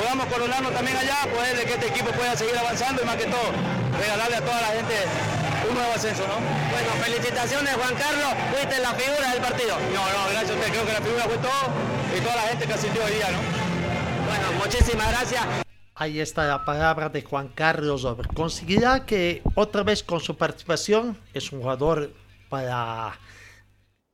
[0.00, 3.28] podamos coronarnos también allá, poder de que este equipo pueda seguir avanzando y más que
[3.28, 3.52] todo,
[4.00, 4.96] regalarle a toda la gente
[5.68, 6.40] un nuevo ascenso, ¿no?
[6.72, 9.76] Bueno, felicitaciones Juan Carlos, fuiste la figura del partido.
[9.92, 11.62] No, no, gracias a usted, creo que la figura fue todo
[12.16, 13.71] y toda la gente que asistió hoy día, ¿no?
[14.32, 15.44] Bueno, muchísimas gracias.
[15.94, 21.52] Ahí está la palabra de Juan Carlos Conseguirá que otra vez con su participación es
[21.52, 22.10] un jugador
[22.48, 23.12] para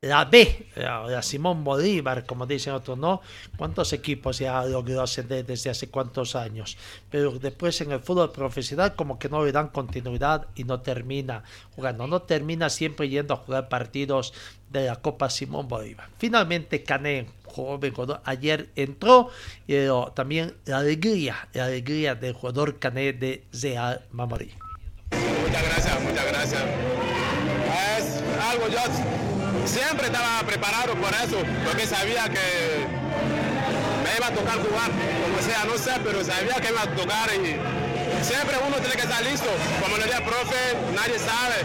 [0.01, 3.21] la B, la, Simón Bolívar, como dicen otros, ¿no?
[3.57, 6.77] ¿Cuántos equipos ya logró ascender desde hace cuántos años?
[7.11, 11.43] Pero después en el fútbol profesional como que no le dan continuidad y no termina
[11.75, 14.33] jugando, no termina siempre yendo a jugar partidos
[14.71, 16.09] de la Copa Simón Bolívar.
[16.19, 19.31] Finalmente Cané, joven jugador, ayer entró,
[19.67, 24.53] pero también la alegría, la alegría del jugador Cané de Real Mamorí.
[25.11, 26.63] Muchas gracias, muchas gracias.
[27.99, 28.79] Es algo yo
[29.69, 32.87] siempre estaba preparado por eso, porque sabía que
[34.03, 37.29] me iba a tocar jugar, como sea, no sé, pero sabía que iba a tocar
[37.35, 37.57] y
[38.25, 39.49] siempre uno tiene que estar listo.
[39.83, 41.57] Como le dije profe, nadie sabe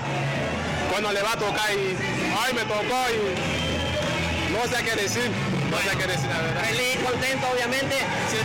[0.92, 1.96] cuándo le va a tocar y
[2.36, 5.32] hoy me tocó y no sé qué decir.
[5.74, 6.64] Decir, la verdad.
[6.70, 7.96] Feliz, contento, obviamente,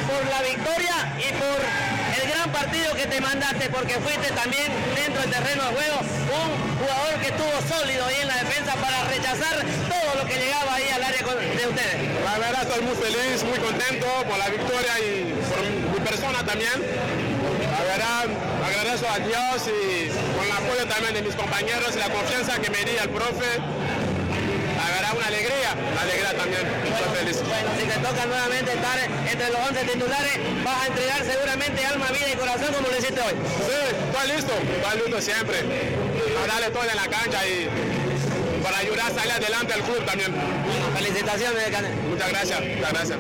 [0.08, 5.20] por la victoria y por el gran partido que te mandaste, porque fuiste también dentro
[5.20, 9.60] del terreno de juego un jugador que estuvo sólido ahí en la defensa para rechazar
[9.60, 12.24] todo lo que llegaba ahí al área de ustedes.
[12.24, 15.60] La verdad estoy muy feliz, muy contento por la victoria y por
[15.92, 16.78] mi persona también.
[16.80, 18.24] La verdad
[18.64, 22.70] agradezco a Dios y con el apoyo también de mis compañeros y la confianza que
[22.70, 23.60] me di al profe
[25.28, 25.70] alegría,
[26.00, 27.36] alegría también, estoy feliz.
[27.44, 32.06] Bueno, si te toca nuevamente estar entre los 11 titulares, vas a entregar seguramente alma,
[32.10, 33.34] vida y corazón como lo hiciste hoy.
[33.36, 37.68] Sí, estoy listo, estoy listo siempre, a darle todo en la cancha y
[38.62, 40.32] para ayudar a salir adelante al club también.
[40.96, 41.94] Felicitaciones, Canel.
[42.10, 43.18] Muchas gracias, muchas gracias.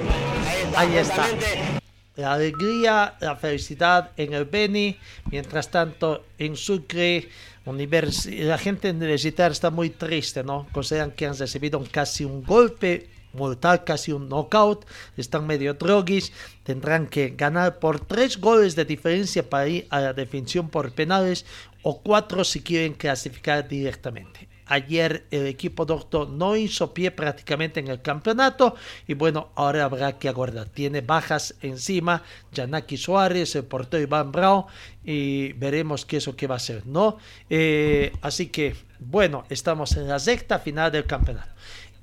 [0.76, 1.24] Ahí está.
[1.24, 1.78] Ahí está.
[2.16, 4.98] La alegría, la felicidad en el Beni,
[5.30, 7.28] mientras tanto en Sucre
[7.72, 10.66] la gente universitaria está muy triste, ¿no?
[10.72, 17.06] Consideran que han recibido casi un golpe mortal, casi un knockout, están medio droguis, tendrán
[17.06, 21.44] que ganar por tres goles de diferencia para ir a la definición por penales
[21.82, 24.47] o cuatro si quieren clasificar directamente.
[24.68, 28.74] Ayer el equipo doctor no hizo pie prácticamente en el campeonato
[29.06, 30.68] y bueno, ahora habrá que aguardar.
[30.68, 32.22] Tiene bajas encima,
[32.54, 34.64] Janaki Suárez, el portero Iván Brown
[35.04, 37.18] y veremos qué es lo que va a hacer, ¿no?
[37.48, 41.50] Eh, así que bueno, estamos en la sexta final del campeonato.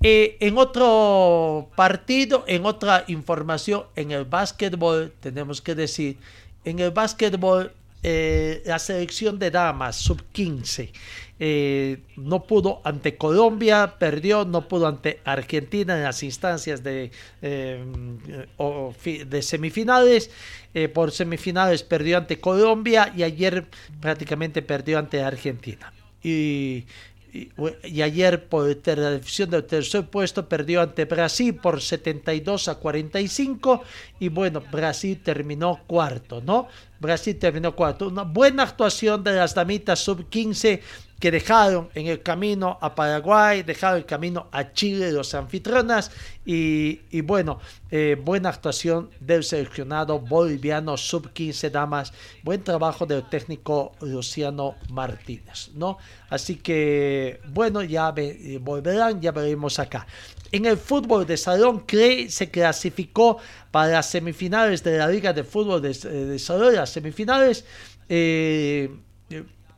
[0.01, 6.17] Eh, en otro partido, en otra información, en el básquetbol, tenemos que decir,
[6.63, 7.71] en el básquetbol,
[8.03, 10.91] eh, la selección de damas sub-15
[11.39, 17.11] eh, no pudo ante Colombia, perdió, no pudo ante Argentina en las instancias de,
[17.41, 20.31] de semifinales.
[20.93, 23.65] por semifinales perdió ante Colombia y ayer
[23.99, 25.93] prácticamente perdió ante Argentina.
[26.23, 26.85] Y
[27.83, 33.83] y, ayer por la decisión del tercer puesto perdió ante Brasil por 72 a 45
[34.19, 36.67] y bueno, Brasil terminó cuarto, ¿no?
[36.99, 38.07] Brasil terminó cuarto.
[38.07, 40.81] Una buena actuación de las damitas sub 15
[41.19, 46.11] que dejaron en el camino a Paraguay, dejaron el camino a Chile los anfitrionas
[46.45, 47.59] y, bueno,
[47.89, 52.11] eh, buena actuación del seleccionado boliviano sub-15 damas,
[52.43, 55.97] buen trabajo del técnico Luciano Martínez, ¿no?
[56.29, 58.13] Así que bueno, ya
[58.59, 60.05] volverán, ya veremos acá.
[60.51, 63.37] En el fútbol de salón, CRE se clasificó
[63.71, 67.65] para las semifinales de la Liga de Fútbol de, de Salón, las semifinales.
[68.07, 68.89] Eh,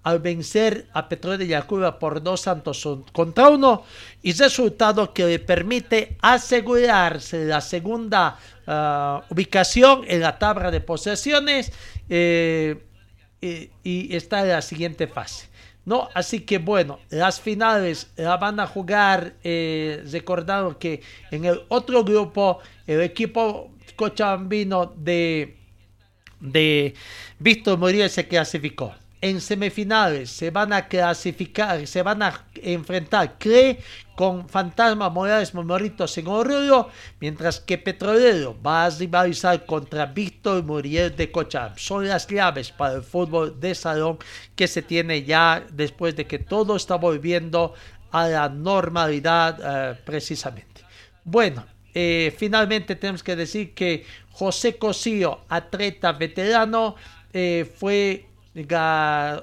[0.07, 3.83] al vencer a Petróleo de Yacuba por dos santos contra uno
[4.23, 11.73] y resultado que le permite asegurarse la segunda ah, ubicación en la tabla de posesiones
[12.07, 12.81] eh,
[13.41, 15.49] y, está en la siguiente fase.
[15.83, 16.07] ¿no?
[16.13, 21.01] Así que bueno, las finales la van a jugar, eh, recordando que
[21.31, 25.57] en el otro grupo el equipo cochabambino de,
[26.39, 26.93] de
[27.39, 33.79] Víctor Muriel se clasificó en semifinales se van a clasificar, se van a enfrentar CRE
[34.15, 36.89] con Fantasma Morales Morritos en Oruro,
[37.19, 41.73] mientras que Petrolero va a rivalizar contra Víctor Muriel de Cocham.
[41.77, 44.17] Son las claves para el fútbol de salón
[44.55, 47.73] que se tiene ya después de que todo está volviendo
[48.11, 49.59] a la normalidad
[49.91, 50.81] eh, precisamente.
[51.23, 56.95] Bueno, eh, finalmente tenemos que decir que José Cosío, atleta veterano,
[57.33, 58.27] eh, fue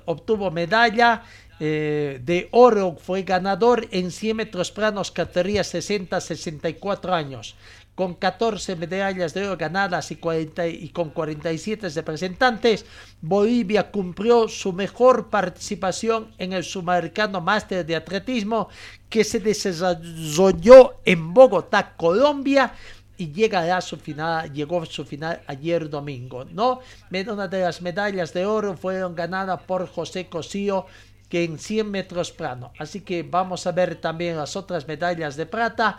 [0.07, 1.23] obtuvo medalla
[1.61, 7.55] eh, de oro, fue ganador en 100 metros planos categoría 60-64 años,
[7.95, 12.85] con 14 medallas de oro ganadas y, 40, y con 47 representantes,
[13.21, 18.69] Bolivia cumplió su mejor participación en el Sudamericano Máster de Atletismo
[19.09, 22.75] que se desarrolló en Bogotá, Colombia,
[23.17, 26.81] y llega a su final, llegó a su final ayer domingo, ¿no?
[27.11, 30.87] Una de las medallas de oro fueron ganadas por José Cosío,
[31.29, 32.73] que en 100 metros plano.
[32.79, 35.99] Así que vamos a ver también las otras medallas de plata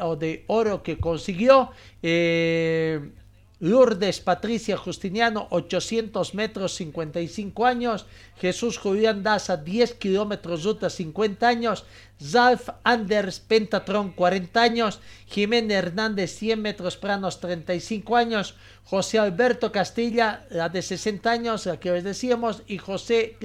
[0.00, 1.70] o, de oro que consiguió.
[2.02, 3.00] Eh,
[3.60, 8.06] Lourdes Patricia Justiniano, 800 metros, 55 años.
[8.36, 11.84] Jesús Julián Daza, 10 kilómetros, ruta, 50 años.
[12.20, 15.00] Zalf Anders Pentatron, 40 años.
[15.26, 18.56] Jiménez Hernández, 100 metros planos, 35 años.
[18.84, 22.62] José Alberto Castilla, la de 60 años, la que les decíamos.
[22.66, 23.36] Y José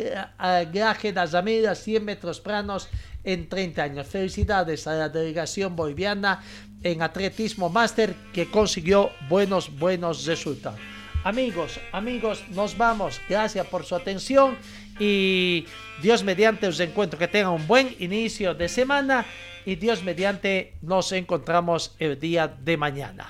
[0.73, 2.89] Graje Dazamira, 100 metros planos,
[3.23, 4.07] en 30 años.
[4.07, 6.41] Felicidades a la delegación boliviana
[6.83, 10.79] en atletismo máster que consiguió buenos, buenos resultados.
[11.23, 13.19] Amigos, amigos, nos vamos.
[13.27, 14.57] Gracias por su atención
[14.99, 15.65] y
[16.01, 19.25] Dios mediante os encuentro que tengan un buen inicio de semana
[19.65, 23.27] y Dios mediante nos encontramos el día de mañana.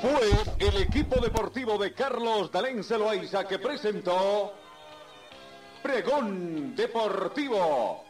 [0.00, 4.54] Fue el equipo deportivo de Carlos Dalén Celoaiza que presentó
[5.82, 8.09] Pregón Deportivo